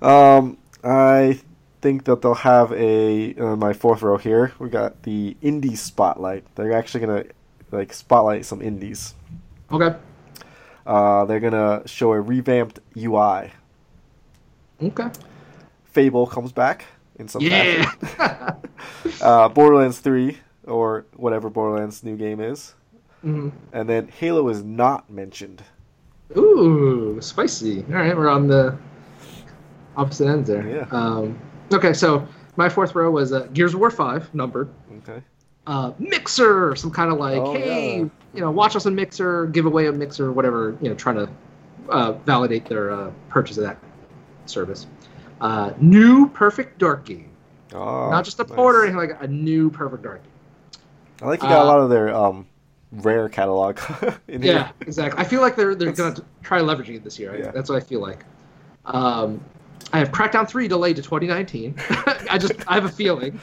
[0.00, 1.40] Um, I
[1.80, 4.52] think that they'll have a uh, my fourth row here.
[4.58, 6.44] We got the indie spotlight.
[6.54, 7.24] They're actually gonna
[7.72, 9.14] like spotlight some indies.
[9.72, 9.96] Okay.
[10.86, 13.52] Uh, they're gonna show a revamped UI.
[14.82, 15.08] Okay.
[15.84, 16.84] Fable comes back
[17.18, 17.84] in some Yeah.
[17.90, 18.56] fashion.
[19.22, 22.74] uh, Borderlands three or whatever Borderlands new game is,
[23.24, 23.52] Mhm.
[23.72, 25.62] and then Halo is not mentioned.
[26.36, 27.84] Ooh, spicy.
[27.90, 28.76] All right, we're on the
[29.96, 30.66] opposite ends there.
[30.66, 30.86] Yeah.
[30.90, 31.38] Um,
[31.72, 34.68] okay, so my fourth row was uh, Gears of War 5, numbered.
[34.98, 35.22] Okay.
[35.66, 38.04] uh, Mixer, some kind of like, Oh, hey, yeah.
[38.34, 41.28] you know, watch us on Mixer, give away a Mixer, whatever, you know, trying to
[41.90, 43.78] uh, validate their uh, purchase of that
[44.50, 44.86] service.
[45.40, 47.28] Uh, new Perfect Dark game,
[47.74, 48.52] Oh, not just a nice.
[48.52, 50.30] port or anything like that, a new Perfect Dark game.
[51.22, 52.46] I like you got a Uh, lot of their um
[52.92, 53.78] rare catalog
[54.28, 54.52] in here.
[54.54, 55.20] Yeah, exactly.
[55.20, 57.36] I feel like they're they're gonna try leveraging it this year.
[57.36, 57.50] Yeah.
[57.50, 58.24] That's what I feel like.
[58.84, 59.40] Um,
[59.92, 61.74] I have Crackdown three delayed to 2019.
[62.30, 63.40] I just I have a feeling.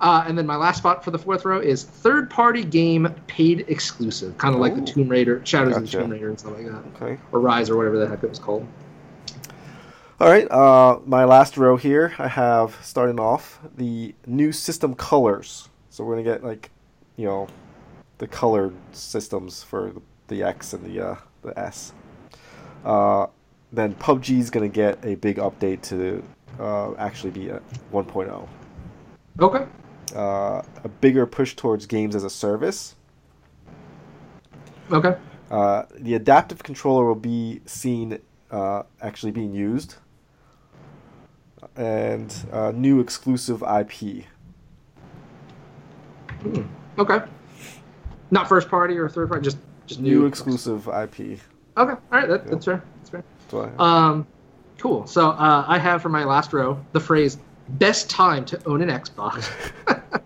[0.00, 3.64] Uh, and then my last spot for the fourth row is third party game paid
[3.68, 6.66] exclusive, kind of like the Tomb Raider, Shadows of the Tomb Raider and stuff like
[6.66, 7.18] that, Okay.
[7.30, 8.66] or Rise or whatever the heck it was called.
[10.22, 10.48] All right.
[10.48, 15.68] Uh, my last row here, I have starting off the new system colors.
[15.90, 16.70] So we're gonna get like,
[17.16, 17.48] you know,
[18.18, 21.92] the colored systems for the, the X and the uh, the S.
[22.84, 23.26] Uh,
[23.72, 26.22] then PUBG is gonna get a big update to
[26.60, 28.48] uh, actually be at 1.0.
[29.40, 29.66] Okay.
[30.14, 32.94] Uh, a bigger push towards games as a service.
[34.92, 35.16] Okay.
[35.50, 38.20] Uh, the adaptive controller will be seen
[38.52, 39.96] uh, actually being used,
[41.76, 44.24] and uh, new exclusive IP.
[46.42, 46.62] Hmm.
[46.98, 47.20] Okay.
[48.30, 51.18] Not first party or third party, just just New exclusive IP.
[51.20, 51.40] Okay,
[51.76, 52.50] all right, that, Yeah.
[52.50, 52.82] that's fair.
[52.98, 53.24] That's fair.
[53.50, 54.26] That's Um,
[54.78, 55.06] cool.
[55.06, 57.38] So uh, I have for my last row the phrase
[57.68, 59.50] "best time to own an Xbox."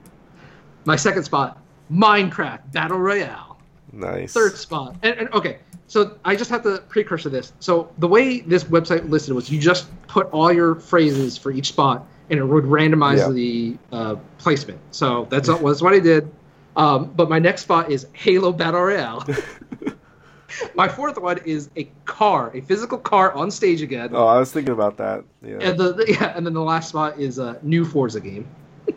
[0.84, 1.60] my second spot,
[1.90, 3.58] Minecraft Battle Royale.
[3.92, 4.32] nice.
[4.32, 5.58] Third spot, and, and okay.
[5.88, 7.52] So I just have to precursor this.
[7.60, 11.68] So the way this website listed was, you just put all your phrases for each
[11.68, 13.30] spot, and it would randomize Yeah.
[13.30, 14.80] the uh, placement.
[14.90, 16.30] So that's what was what I did.
[16.76, 19.24] Um, but my next spot is Halo Battle Royale.
[20.74, 24.10] my fourth one is a car, a physical car on stage again.
[24.12, 25.24] Oh, I was thinking about that.
[25.42, 28.46] Yeah, And the, the- yeah, and then the last spot is a new Forza game.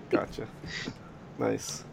[0.09, 0.47] gotcha.
[1.37, 1.83] Nice.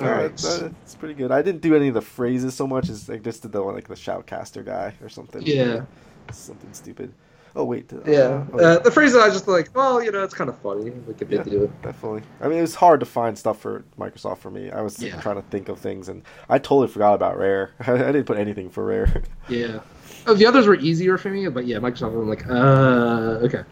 [0.00, 0.22] All All right.
[0.22, 1.30] right, that's pretty good.
[1.32, 3.74] I didn't do any of the phrases so much as I just did the one
[3.74, 5.42] like the shoutcaster guy or something.
[5.42, 5.82] Yeah.
[6.30, 7.12] something stupid.
[7.56, 7.92] Oh wait.
[7.92, 8.44] uh, Yeah.
[8.52, 10.90] oh, Uh, the phrases I just like, well, you know, it's kind of funny.
[11.06, 11.42] Like if Yeah.
[11.42, 11.82] they do it.
[11.82, 12.22] Definitely.
[12.40, 14.70] I mean, it was hard to find stuff for Microsoft for me.
[14.70, 15.18] I was Yeah.
[15.20, 17.70] trying to think of things, and I totally forgot about Rare.
[17.80, 19.22] I didn't put anything for Rare.
[19.48, 19.80] Yeah.
[20.26, 22.12] Oh, the others were easier for me, but yeah, Microsoft.
[22.14, 23.62] I'm like, uh, okay.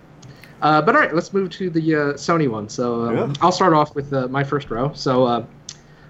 [0.62, 2.68] Uh, but all right, let's move to the uh, Sony one.
[2.70, 3.32] So um, Yeah.
[3.42, 4.90] I'll start off with uh, my first row.
[4.94, 5.44] So uh,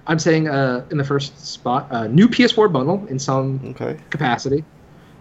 [0.07, 3.99] I'm saying uh, in the first spot, uh, new PS4 bundle in some okay.
[4.11, 4.65] capacity.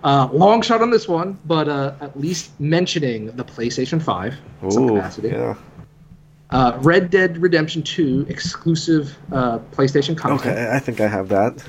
[0.04, 4.72] Uh, long shot on this one, but uh, at least mentioning the PlayStation 5 in
[4.72, 5.30] some capacity.
[5.30, 5.56] yeah.
[6.52, 10.42] Uh, Red Dead Redemption 2 exclusive uh, PlayStation content.
[10.42, 11.64] Okay, I think I have that.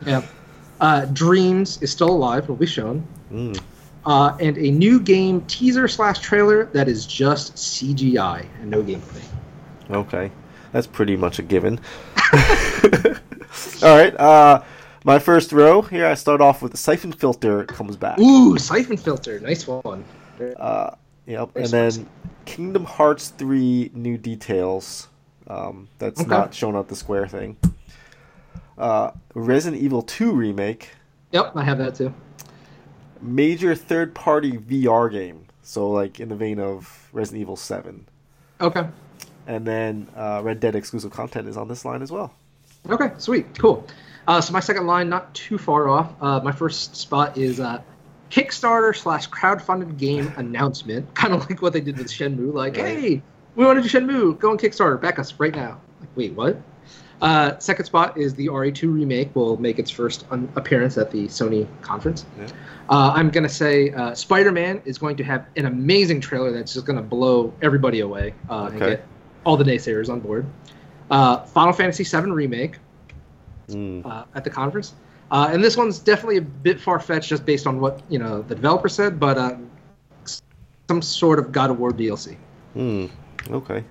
[0.06, 0.22] Yeah.
[0.80, 3.06] Uh, Dreams is still alive, will be shown.
[3.30, 3.60] Mm.
[4.04, 9.22] Uh, and a new game teaser slash trailer that is just CGI and no gameplay.
[9.90, 10.32] Okay,
[10.72, 11.78] that's pretty much a given.
[13.82, 14.14] All right.
[14.18, 14.62] Uh,
[15.04, 16.06] my first row here.
[16.06, 18.18] I start off with the siphon filter comes back.
[18.18, 20.04] Ooh, Siphon Filter, nice one.
[20.58, 20.90] Uh,
[21.26, 21.50] yep.
[21.56, 22.08] And then.
[22.44, 25.06] Kingdom Hearts 3 new details.
[25.46, 26.28] Um, that's Okay.
[26.28, 27.56] not shown up the square thing.
[28.76, 30.90] Uh, Resident Evil 2 remake.
[31.30, 32.12] Yep, I have that too.
[33.20, 35.46] Major third party VR game.
[35.62, 38.06] So, like in the vein of Resident Evil 7.
[38.60, 38.86] Okay.
[39.46, 42.32] And then uh, Red Dead exclusive content is on this line as well.
[42.88, 43.86] Okay, sweet, cool.
[44.26, 46.12] Uh, so my second line, not too far off.
[46.20, 47.80] Uh, my first spot is uh,
[48.30, 52.52] Kickstarter slash crowdfunded game announcement, kind of like what they did with Shenmue.
[52.52, 52.98] Like, Right.
[52.98, 53.22] hey,
[53.56, 54.38] we want to do Shenmue.
[54.38, 55.80] Go on Kickstarter, back us right now.
[56.00, 56.60] Like, wait, what?
[57.20, 61.26] Uh, second spot is the RE2 remake will make its first un- appearance at the
[61.28, 62.24] Sony conference.
[62.36, 62.48] Yeah.
[62.90, 66.84] Uh, I'm gonna say uh, Spider-Man is going to have an amazing trailer that's just
[66.84, 69.00] gonna blow everybody away uh, Okay.
[69.42, 70.46] Get all the naysayers on board.
[71.10, 72.76] Uh, Final Fantasy VII remake
[73.68, 74.04] Mm.
[74.04, 74.92] uh, at the conference.
[75.30, 78.42] Uh, and this one's definitely a bit far fetched just based on what you know
[78.42, 79.56] the developer said, but uh,
[80.88, 82.36] some sort of God of War DLC.
[82.74, 83.06] Hmm.
[83.50, 83.84] Okay.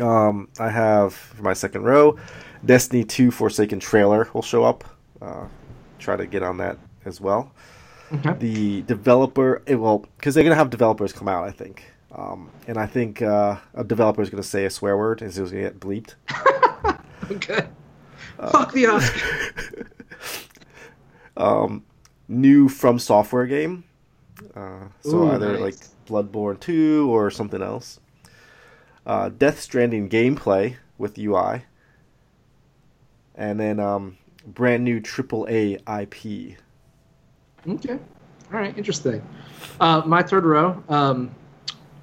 [0.00, 2.16] Um, I have for my second row,
[2.64, 4.84] Destiny 2 Forsaken trailer will show up.
[5.20, 5.46] Uh,
[5.98, 7.52] try to get on that as well.
[8.12, 8.32] Okay.
[8.38, 11.84] The developer, it will, because they're gonna have developers come out, I think.
[12.12, 15.38] Um, and I think uh, a developer is gonna say a swear word, and it's
[15.38, 16.14] gonna get bleeped.
[17.30, 17.66] Okay.
[18.50, 19.86] Fuck the Oscar.
[21.36, 21.84] um,
[22.28, 23.84] new From Software game.
[24.54, 25.60] Uh, so Ooh, either nice.
[25.60, 25.74] like
[26.06, 28.00] Bloodborne 2 or something else.
[29.06, 31.62] Uh, Death Stranding gameplay with UI.
[33.36, 36.58] And then um, brand new AAA IP.
[37.68, 37.98] Okay.
[38.52, 38.76] All right.
[38.76, 39.22] Interesting.
[39.78, 41.34] Uh, my third row, um,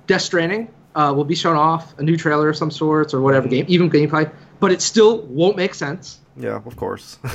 [0.08, 3.48] Death Stranding uh, will be shown off a new trailer of some sorts or whatever
[3.48, 6.20] game, even gameplay, but it still won't make sense.
[6.36, 7.20] Yeah, of course.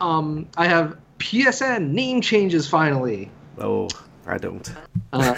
[0.00, 3.30] Um, I have PSN name changes finally.
[3.58, 3.88] oh,
[4.26, 4.70] I don't.
[5.12, 5.34] Uh,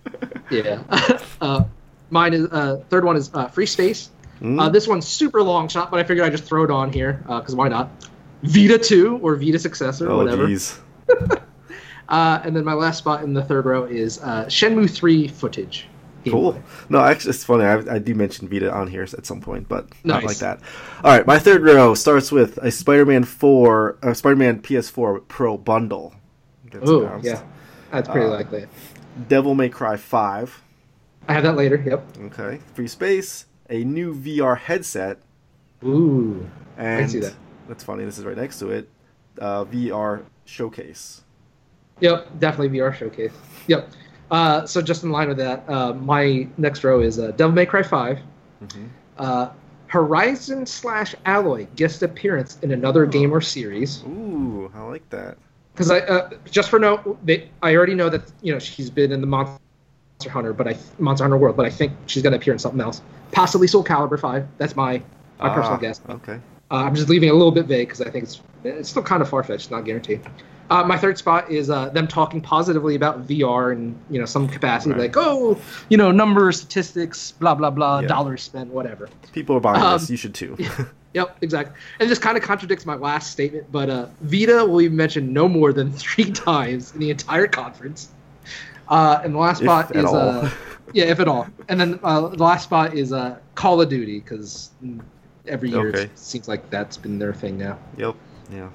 [0.50, 0.82] yeah.
[1.40, 1.64] uh,
[2.10, 4.10] mine is uh, third one is uh, Free Space.
[4.40, 6.90] Mm, Uh, this one's super long shot, but I figured I'd just throw it on
[6.92, 7.90] here because why not?
[8.42, 10.48] Vita 2 or Vita Successor, oh, whatever.
[12.08, 15.86] Uh, and then my last spot in the third row is uh, Shenmue 3 footage.
[16.30, 16.52] Cool.
[16.54, 16.62] gameplay.
[16.90, 17.64] No, actually, it's funny.
[17.64, 20.60] I, I do mention Vita on here at some point, but not like that.
[21.04, 26.14] All right, my third row starts with a Spider-Man Four, uh, Spider-Man PS4 Pro bundle.
[26.82, 27.42] Oh, yeah.
[27.90, 28.66] That's pretty Uh, likely.
[29.28, 30.62] Devil May Cry Five.
[31.26, 31.76] I have that later.
[31.84, 32.16] Yep.
[32.26, 32.60] Okay.
[32.74, 33.46] Free Space.
[33.70, 35.18] A new VR headset.
[35.84, 36.48] Ooh.
[36.76, 37.34] And see that.
[37.68, 38.04] That's funny.
[38.04, 38.88] This is right next to it.
[39.38, 41.22] Uh, VR showcase.
[42.00, 42.38] Yep.
[42.38, 43.32] Definitely VR showcase.
[43.66, 43.90] Yep.
[44.30, 47.66] Uh, so just in line with that, uh, my next row is uh, Devil May
[47.66, 48.18] Cry 5.
[48.62, 48.86] Mm-hmm.
[49.16, 49.48] Uh,
[49.88, 54.02] Horizon slash Alloy guest appearance in another game or series.
[54.04, 55.38] Ooh, I like that.
[55.72, 59.12] Because I uh, just for note, they, I already know that you know she's been
[59.12, 59.60] in the Monster
[60.28, 63.00] Hunter, but I Monster Hunter World, but I think she's gonna appear in something else,
[63.32, 64.46] possibly Soul Calibur Five.
[64.58, 65.00] That's my
[65.38, 66.00] My personal Ah, guess.
[66.08, 66.40] Okay.
[66.70, 69.02] Uh, I'm just leaving it a little bit vague because I think it's it's still
[69.02, 70.20] kind of far fetched, not guaranteed.
[70.70, 74.46] Uh, my third spot is uh, them talking positively about VR and you know some
[74.48, 75.00] capacity, Right.
[75.02, 75.58] like oh,
[75.88, 78.08] you know numbers, statistics, blah blah blah, Yeah.
[78.08, 79.08] dollars spent, whatever.
[79.32, 80.10] People are buying Um, this.
[80.10, 80.56] You should too.
[81.14, 81.74] Yep, exactly.
[82.00, 85.48] And this kind of contradicts my last statement, but uh, Vita will be mentioned no
[85.48, 88.10] more than three times in the entire conference.
[88.88, 90.50] Uh, and the last If spot at is uh,
[90.92, 91.46] yeah, if at all.
[91.70, 94.70] And then uh, the last spot is uh, Call of Duty because
[95.46, 96.02] every year Okay.
[96.02, 97.78] it seems like that's been their thing now.
[97.96, 98.14] Yep.
[98.52, 98.68] Yeah.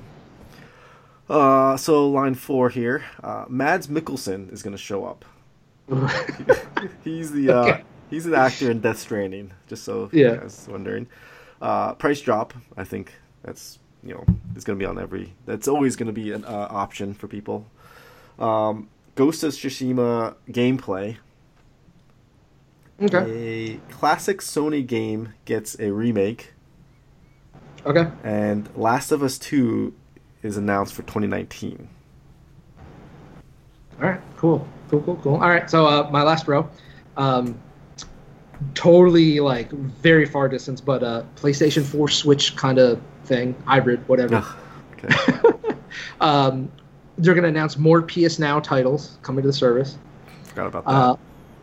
[1.30, 3.03] Uh, so line four here.
[3.24, 5.26] Uh, Mads Mikkelsen is going to show up.
[7.03, 7.84] He's the uh, Okay.
[8.09, 9.51] he's an actor in Death Stranding.
[9.67, 10.32] Just so Yeah.
[10.34, 11.07] you guys wondering.
[11.61, 12.53] Uh, price drop.
[12.78, 13.13] I think
[13.43, 15.34] that's you know it's going to be on every.
[15.45, 17.65] That's always going to be an uh, option for people.
[18.39, 21.17] Um, Ghost of Tsushima gameplay.
[23.01, 23.78] okay.
[23.78, 26.53] A classic Sony game gets a remake,
[27.86, 28.07] Okay.
[28.24, 29.93] and Last of Us Two
[30.43, 31.87] is announced for 2019.
[34.01, 34.21] All right.
[34.37, 34.67] Cool.
[34.89, 35.01] Cool.
[35.01, 35.15] Cool.
[35.17, 35.33] Cool.
[35.35, 35.69] All right.
[35.69, 36.69] So uh, my last row,
[37.17, 37.57] um,
[38.73, 44.43] totally like very far distance, but uh, PlayStation 4 Switch kind of thing, hybrid, whatever.
[45.03, 45.37] Okay.
[46.21, 46.71] um,
[47.17, 49.97] they're going to announce more PS Now titles coming to the service.
[50.45, 50.91] Forgot about that.
[50.91, 51.15] Uh,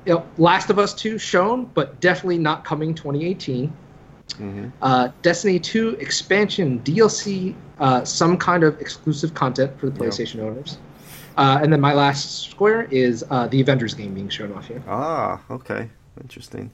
[0.07, 3.73] you know, Last of Us 2 shown, but definitely not coming 2018.
[4.35, 10.09] Hmm Uh, Destiny 2 expansion DLC, uh, some kind of exclusive content for the Yeah.
[10.11, 10.79] PlayStation owners.
[11.37, 14.83] Uh, and then my last square is uh, the Avengers game being shown off here.
[14.89, 15.89] Ah, okay,
[16.21, 16.71] interesting.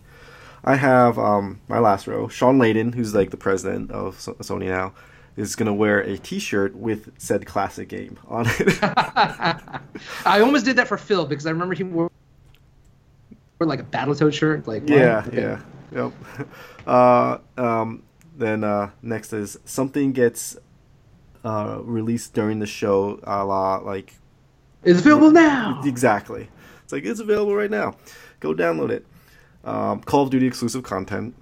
[0.64, 2.26] I have um, my last row.
[2.28, 4.92] Shawn Layden, who's like the president of Sony now,
[5.36, 8.78] is gonna wear a T-shirt with said classic game on it.
[8.82, 12.10] I almost did that for Phil because I remember he wore,
[13.60, 14.66] wore like a Battletoad shirt.
[14.66, 15.60] Like yeah, yeah,
[15.92, 16.12] yep.
[16.86, 18.04] Uh, um,
[18.36, 20.56] then uh, next is something gets
[21.44, 24.14] uh, released during the show, a la like
[24.84, 25.80] It's available now.
[25.84, 26.48] Exactly.
[26.84, 27.96] It's like it's available right now.
[28.38, 29.04] Go download it.
[29.64, 31.34] Um, Call of Duty exclusive content.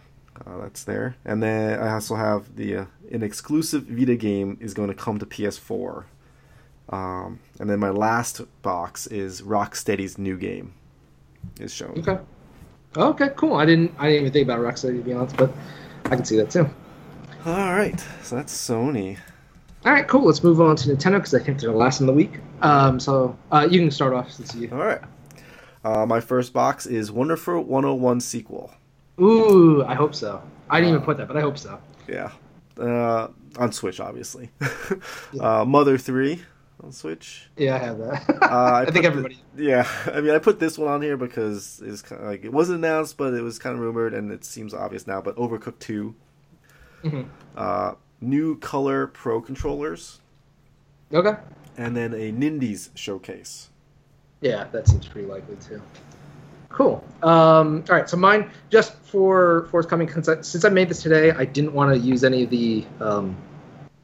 [0.47, 1.17] Uh, that's there.
[1.25, 5.19] And then I also have the uh, an exclusive Vita game is going to come
[5.19, 6.05] to PS4.
[6.89, 10.75] Um, and then my last box is Rocksteady's new game
[11.61, 11.99] is shown.
[11.99, 12.19] Okay.
[12.97, 13.55] Okay, cool.
[13.55, 15.53] I didn't I didn't even think about Rocksteady to be honest, but
[16.07, 16.69] I can see that too.
[17.47, 17.99] All right.
[18.23, 19.19] So that's Sony.
[19.85, 20.25] All right, cool.
[20.25, 22.41] Let's move on to Nintendo because I think they're the last in the week.
[22.63, 24.71] Um, so uh, you can start off since you.
[24.73, 25.01] All right.
[25.85, 28.73] Uh, my first box is Wonderful 101 sequel.
[29.21, 30.43] Ooh, I hope so.
[30.71, 31.79] I didn't even put that, but I hope so.
[32.09, 32.31] Yeah.
[32.79, 33.29] Uh,
[33.59, 34.51] on Switch, obviously.
[35.41, 36.43] uh, Mother 3
[36.85, 37.49] on Switch.
[37.57, 38.25] Yeah, I have that.
[38.43, 39.39] Uh, I, I think the- everybody.
[39.57, 42.53] yeah, I mean, I put this one on here because it's kind of like it
[42.53, 45.21] wasn't announced, but it was kind of rumored, and it seems obvious now.
[45.21, 46.15] But Overcooked Two,
[47.03, 47.27] Mhm.
[47.57, 50.21] uh, new color Pro controllers,
[51.13, 51.35] Okay.
[51.77, 53.71] and then a Nindies showcase.
[54.41, 55.81] Yeah, that seems pretty likely too.
[56.69, 57.05] Cool.
[57.23, 61.31] Um, all right, so mine just for forthcoming since I, since I made this today,
[61.31, 63.37] I didn't want to use any of the um,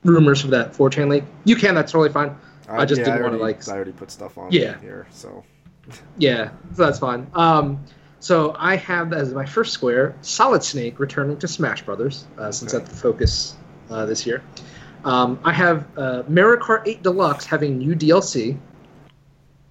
[0.05, 1.25] rumors for that 4chan link.
[1.45, 2.37] You can, that's totally fine.
[2.79, 4.79] I just didn't wanna, already- like- I already put stuff on Yeah.
[4.81, 5.43] here, so
[6.19, 7.27] Yeah, so that's fine.
[7.35, 7.81] Um,
[8.21, 12.75] so I have as my first square Solid Snake returning to Smash Brothers uh, since
[12.75, 12.83] Okay.
[12.85, 13.57] that's the focus
[13.91, 14.43] uh, this year.
[15.05, 18.59] Um, I have uh, Mario Kart 8 Deluxe having new DLC.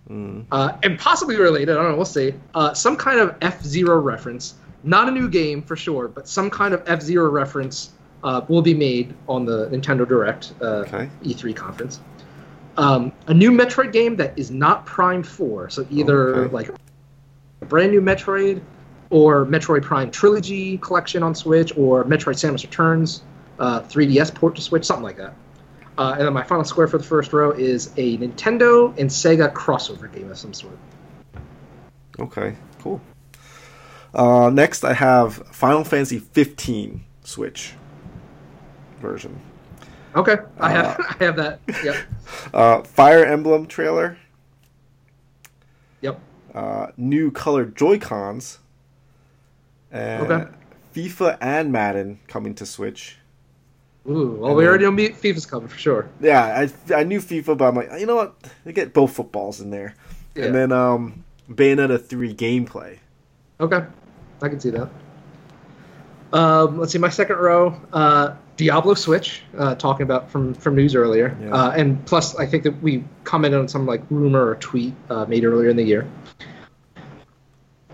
[0.09, 1.69] mm, uh, and possibly related.
[1.69, 1.95] I don't know.
[1.95, 2.33] We'll see.
[2.55, 4.55] Uh, some kind of F Zero reference.
[4.83, 7.91] Not a new game for sure, but some kind of F Zero reference
[8.23, 11.09] uh, will be made on the Nintendo Direct uh, Okay.
[11.23, 11.99] E3 conference.
[12.79, 16.53] Um, a new Metroid game that is not Prime Four, so either Okay.
[16.53, 16.69] like
[17.61, 18.61] a brand new Metroid
[19.09, 23.21] or Metroid Prime Trilogy collection on Switch or Metroid Samus Returns
[23.59, 25.33] uh, 3DS port to Switch, something like that.
[25.97, 29.51] Uh, and then my final square for the first row is a Nintendo and Sega
[29.51, 30.77] crossover game of some sort.
[32.17, 33.01] okay, cool.
[34.13, 37.73] Uh, next, I have Final Fantasy 15 Switch
[39.01, 39.41] version.
[40.15, 41.59] Okay, I have Uh, I have that.
[41.83, 41.95] Yep,
[42.53, 44.17] Uh, Fire Emblem trailer.
[46.01, 46.19] yep.
[46.53, 48.59] uh, new colored Joy Cons,
[49.91, 50.49] and Okay.
[50.95, 53.17] FIFA and Madden coming to Switch.
[54.09, 56.07] Ooh, well, And we then- already know FIFA's coming for sure.
[56.19, 58.35] Yeah, I, I knew FIFA, but I'm like, you know what?
[58.65, 59.93] They get both footballs in there,
[60.35, 60.45] Yeah.
[60.45, 62.97] and then um, Bayonetta three gameplay.
[63.59, 63.83] Okay,
[64.41, 64.89] I can see that.
[66.33, 70.93] Um, let's see, my second row, uh, Diablo Switch, uh, talking about from from news
[70.93, 71.51] earlier, Yeah.
[71.53, 75.23] uh, and plus I think that we commented on some like rumor or tweet uh,
[75.25, 76.05] made earlier in the year.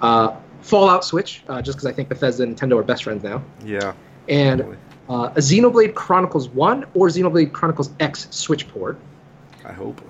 [0.02, 3.44] Uh, Fallout Switch, uh, just because I think Bethesda and Nintendo are best friends now,
[3.64, 3.94] Yeah,
[4.28, 4.62] and
[5.08, 8.98] uh, a Xenoblade Chronicles One or Xenoblade Chronicles X Switch port.
[9.64, 10.02] I hope.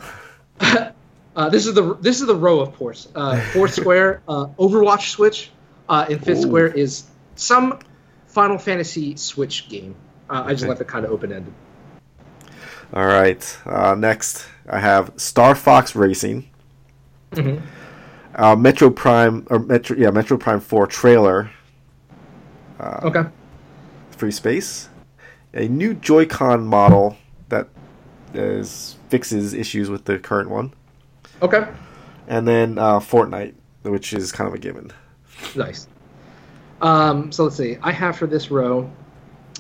[1.38, 3.10] Uh, this is the this is the row of ports.
[3.14, 5.52] Uh, fourth square, uh, Overwatch Switch,
[5.90, 6.44] uh, and fifth Ooh.
[6.48, 7.04] square is
[7.36, 7.78] some
[8.28, 9.96] Final Fantasy Switch game.
[10.30, 11.54] Uh, I just left it kind of open ended.
[12.94, 13.58] All right.
[13.66, 16.50] Uh, next, I have Star Fox Racing,
[17.32, 17.62] Mhm.
[18.36, 21.50] uh, Metroid Prime or Metro yeah Metroid Prime Four trailer,
[22.80, 23.24] uh, Okay.
[24.12, 24.90] free space,
[25.54, 27.18] a new Joy-Con model
[27.50, 27.68] that
[28.34, 30.74] is fixes issues with the current one,
[31.42, 31.68] Okay.
[32.28, 33.54] and then uh, Fortnite,
[33.84, 34.92] which is kind of a given.
[35.56, 35.88] Nice.
[36.82, 37.78] Um, so let's see.
[37.82, 38.90] I have for this row,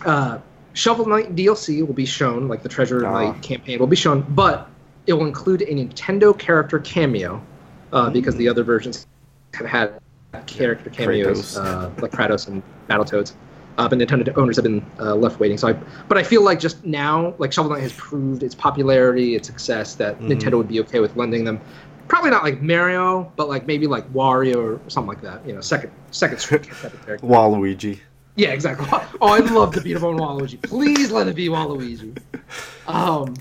[0.05, 0.39] uh,
[0.76, 3.11] Shovel Knight DLC will be shown, like the Treasure Ah.
[3.32, 4.69] Knight campaign will be shown, but
[5.07, 7.41] it will include a Nintendo character cameo,
[7.93, 9.07] uh, because the other versions
[9.53, 9.93] have had
[10.47, 13.34] character cameos, uh, like Kratos and Battletoads.
[13.78, 15.57] Uh, but Nintendo owners have been uh, left waiting.
[15.57, 15.73] So, I,
[16.07, 19.95] but I feel like just now, like Shovel Knight has proved its popularity, its success,
[19.95, 20.30] that Mhm.
[20.30, 21.59] Nintendo would be okay with lending them.
[22.07, 25.41] Probably not like Mario, but like maybe like Wario or something like that.
[25.47, 27.26] You know, second second string type of character.
[27.26, 27.99] Waluigi.
[28.36, 28.88] Yeah, exactly.
[29.22, 30.62] Oh, I'd love to beat up on Waluigi.
[30.62, 32.18] Please let it be Waluigi.
[32.86, 33.34] Um,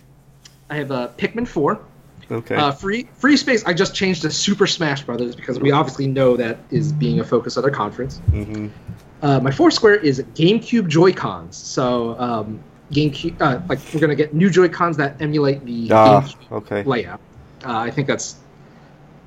[0.71, 1.81] I have uh, Pikmin Four.
[2.31, 2.55] Okay.
[2.55, 3.65] Uh, free free space.
[3.65, 7.25] I just changed to Super Smash Brothers because we obviously know that is being a
[7.25, 8.21] focus of our conference.
[8.31, 8.69] Mm-hmm.
[9.21, 11.57] Uh, my fourth square is GameCube Joy Cons.
[11.57, 12.61] So um,
[12.93, 16.83] GameCube, uh, like we're gonna get new Joy Cons that emulate the Ah, GameCube okay.
[16.85, 17.21] layout.
[17.65, 18.37] Uh, I think that's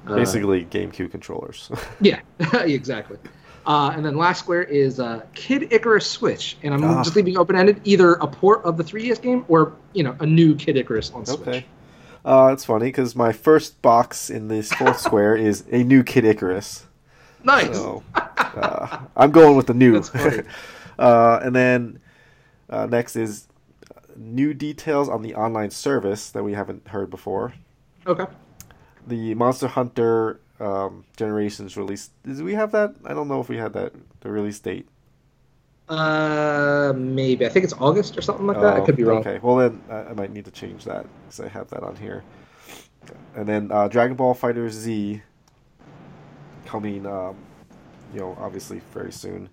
[0.07, 1.69] uh, Basically, GameCube controllers.
[2.01, 2.21] yeah,
[2.53, 3.17] exactly.
[3.67, 7.03] Uh, and then last square is uh, Kid Icarus Switch, and I'm Ah.
[7.03, 10.25] just leaving open ended either a port of the 3DS game or you know a
[10.25, 11.39] new Kid Icarus on Switch.
[11.41, 11.65] okay.
[12.25, 16.23] Uh, it's funny because my first box in this fourth square is a new Kid
[16.25, 16.85] Icarus.
[17.43, 17.75] Nice.
[17.75, 20.01] So uh, I'm going with the new.
[20.99, 21.99] Uh, and then
[22.71, 23.47] uh, next is
[24.15, 27.53] new details on the online service that we haven't heard before.
[28.07, 28.25] Okay.
[29.07, 32.09] The Monster Hunter um, Generations release.
[32.25, 32.95] Did we have that?
[33.05, 33.93] I don't know if we had that.
[34.21, 34.87] The release date.
[35.89, 38.73] Uh, maybe I think it's August or something like that.
[38.73, 39.19] I Oh, could be wrong.
[39.19, 41.95] Okay, well then I, I might need to change that because I have that on
[41.95, 42.23] here.
[43.35, 45.21] And then uh, Dragon Ball FighterZ
[46.65, 47.37] coming, um,
[48.13, 49.47] you know, obviously very soon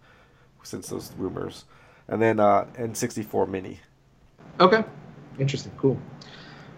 [0.64, 1.66] since those rumors.
[2.08, 3.78] And then uh, N64 Mini.
[4.58, 4.82] Okay.
[5.38, 5.72] Interesting.
[5.76, 5.98] Cool.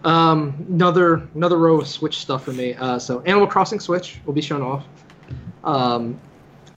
[0.03, 2.75] Um, another another row of Switch stuff for me.
[2.75, 4.85] Uh, so Animal Crossing Switch will be shown off.
[5.63, 6.19] Um,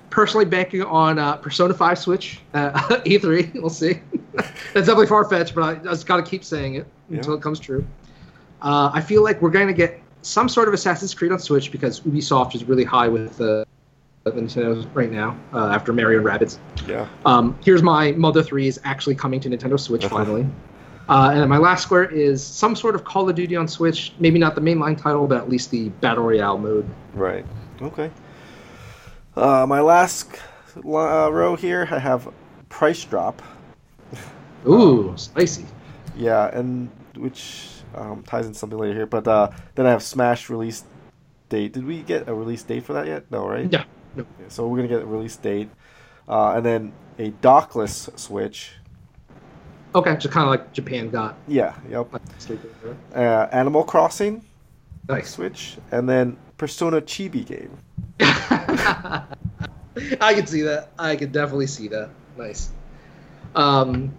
[0.08, 2.70] personally banking on uh, Persona 5 Switch uh,
[3.04, 3.54] E3.
[3.60, 4.00] We'll see.
[4.34, 7.60] That's definitely far fetched, but I just got to keep saying it until it comes
[7.60, 7.86] true.
[8.62, 11.70] Uh, I feel like we're going to get some sort of Assassin's Creed on Switch
[11.70, 13.64] because Ubisoft is really high with the,
[14.24, 16.58] the Nintendo right now uh, after Mario and Rabbids.
[16.88, 17.08] Yeah.
[17.24, 20.16] Um, here's my Mother 3 is actually coming to Nintendo Switch Uh-huh.
[20.16, 20.46] finally.
[21.10, 24.12] Uh, and my last square is some sort of Call of Duty on Switch.
[24.20, 26.88] Maybe not the mainline title, but at least the Battle Royale mode.
[27.14, 27.44] Right.
[27.82, 28.12] Okay.
[29.36, 30.30] Uh, my last
[30.76, 32.32] uh, row here, I have
[32.68, 33.42] Price Drop.
[34.68, 35.66] Ooh, spicy.
[36.16, 39.06] Yeah, and which um, ties in something later here.
[39.06, 40.84] But uh, then I have Smash release
[41.48, 41.72] date.
[41.72, 43.28] Did we get a release date for that yet?
[43.32, 43.68] No, right?
[43.68, 43.82] Yeah.
[44.14, 44.24] No.
[44.46, 45.70] So we're gonna get a release date,
[46.28, 48.74] uh, and then a dockless Switch.
[49.94, 51.36] Okay, just kind of like Japan got.
[51.48, 51.74] Yeah.
[51.90, 52.12] Yep.
[52.12, 52.96] Like, stupid, right?
[53.24, 54.44] Uh, Animal Crossing
[55.08, 55.30] nice.
[55.30, 57.76] Switch, and then Persona Chibi game.
[60.20, 60.90] I can see that.
[60.98, 62.10] I can definitely see that.
[62.38, 62.70] Nice.
[63.54, 64.12] Um,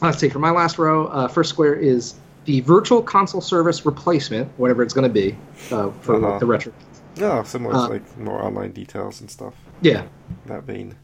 [0.00, 0.28] let's see.
[0.28, 2.14] For my last row, uh, first square is
[2.46, 5.36] the Virtual Console Service replacement, whatever it's going to be
[5.70, 6.38] uh, for Uh-huh.
[6.38, 6.72] the retro.
[7.16, 9.54] Yeah, similar Uh, to like more online details and stuff.
[9.82, 10.04] Yeah.
[10.46, 10.94] That vein.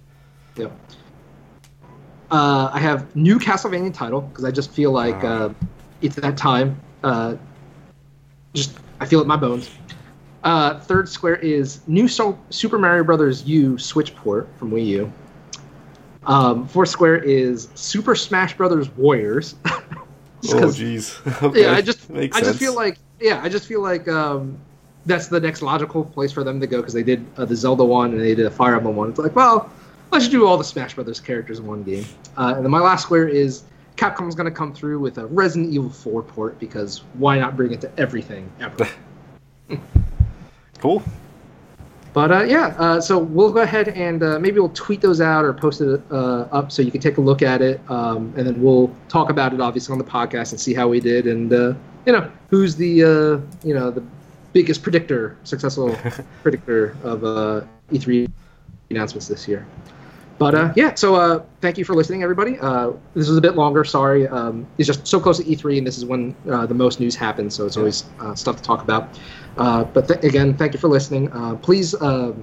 [0.56, 0.72] Yep.
[2.30, 5.44] Uh, I have new Castlevania title because I just feel like Ah.
[5.44, 5.54] uh,
[6.02, 6.80] it's that time.
[7.02, 7.36] Uh,
[8.54, 9.70] just I feel it in my bones.
[10.42, 15.12] Uh, third square is new so- Super Mario Brothers U Switch port from Wii U.
[16.26, 19.54] Um, fourth square is Super Smash Brothers Warriors.
[19.66, 21.20] oh jeez.
[21.42, 21.62] okay.
[21.62, 24.58] yeah, I just Makes I just feel like yeah, I just feel like um,
[25.06, 27.84] that's the next logical place for them to go because they did uh, the Zelda
[27.84, 29.10] one and they did a Fire Emblem one.
[29.10, 29.70] It's like, well,
[30.10, 32.04] let's do all the Smash Brothers characters in one game.
[32.36, 33.64] Uh, and then my last square is
[33.96, 37.72] Capcom's going to come through with a Resident Evil 4 port because why not bring
[37.72, 38.88] it to everything ever?
[40.78, 41.02] cool.
[42.16, 45.44] But uh, yeah, uh, so we'll go ahead and uh, maybe we'll tweet those out
[45.44, 48.46] or post it uh, up so you can take a look at it, um, and
[48.46, 51.52] then we'll talk about it obviously on the podcast and see how we did, and
[51.52, 51.74] uh,
[52.06, 54.02] you know who's the uh, you know the
[54.54, 55.94] biggest predictor, successful
[56.42, 57.60] predictor of uh,
[57.92, 58.30] E3
[58.88, 59.66] announcements this year.
[60.38, 62.58] But uh, yeah, so uh, thank you for listening, everybody.
[62.58, 63.84] Uh, this was a bit longer.
[63.84, 67.00] Sorry, um, it's just so close to E3, and this is when uh, the most
[67.00, 69.18] news happens, so it's always uh, stuff to talk about.
[69.56, 71.32] Uh, but th- again, thank you for listening.
[71.32, 72.34] Uh, please uh,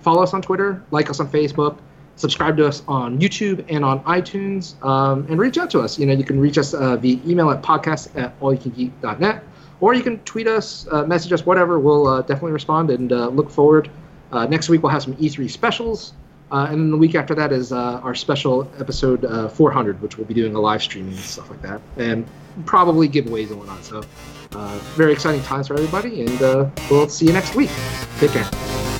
[0.00, 1.78] follow us on Twitter, like us on Facebook,
[2.16, 5.98] subscribe to us on YouTube and on iTunes, um, and reach out to us.
[6.00, 9.44] You know, you can reach us uh, via email at podcast at allyoucangeek.net,
[9.80, 11.78] or you can tweet us, uh, message us, whatever.
[11.78, 13.88] We'll uh, definitely respond and uh, look forward.
[14.32, 16.12] Uh, next week we'll have some E3 specials.
[16.50, 20.26] Uh, and the week after that is uh, our special episode uh, 400, which we'll
[20.26, 22.26] be doing a live streaming and stuff like that, and
[22.64, 23.84] probably giveaways and whatnot.
[23.84, 24.02] So,
[24.52, 27.70] uh, very exciting times for everybody, and uh, we'll see you next week.
[28.18, 28.95] Take care.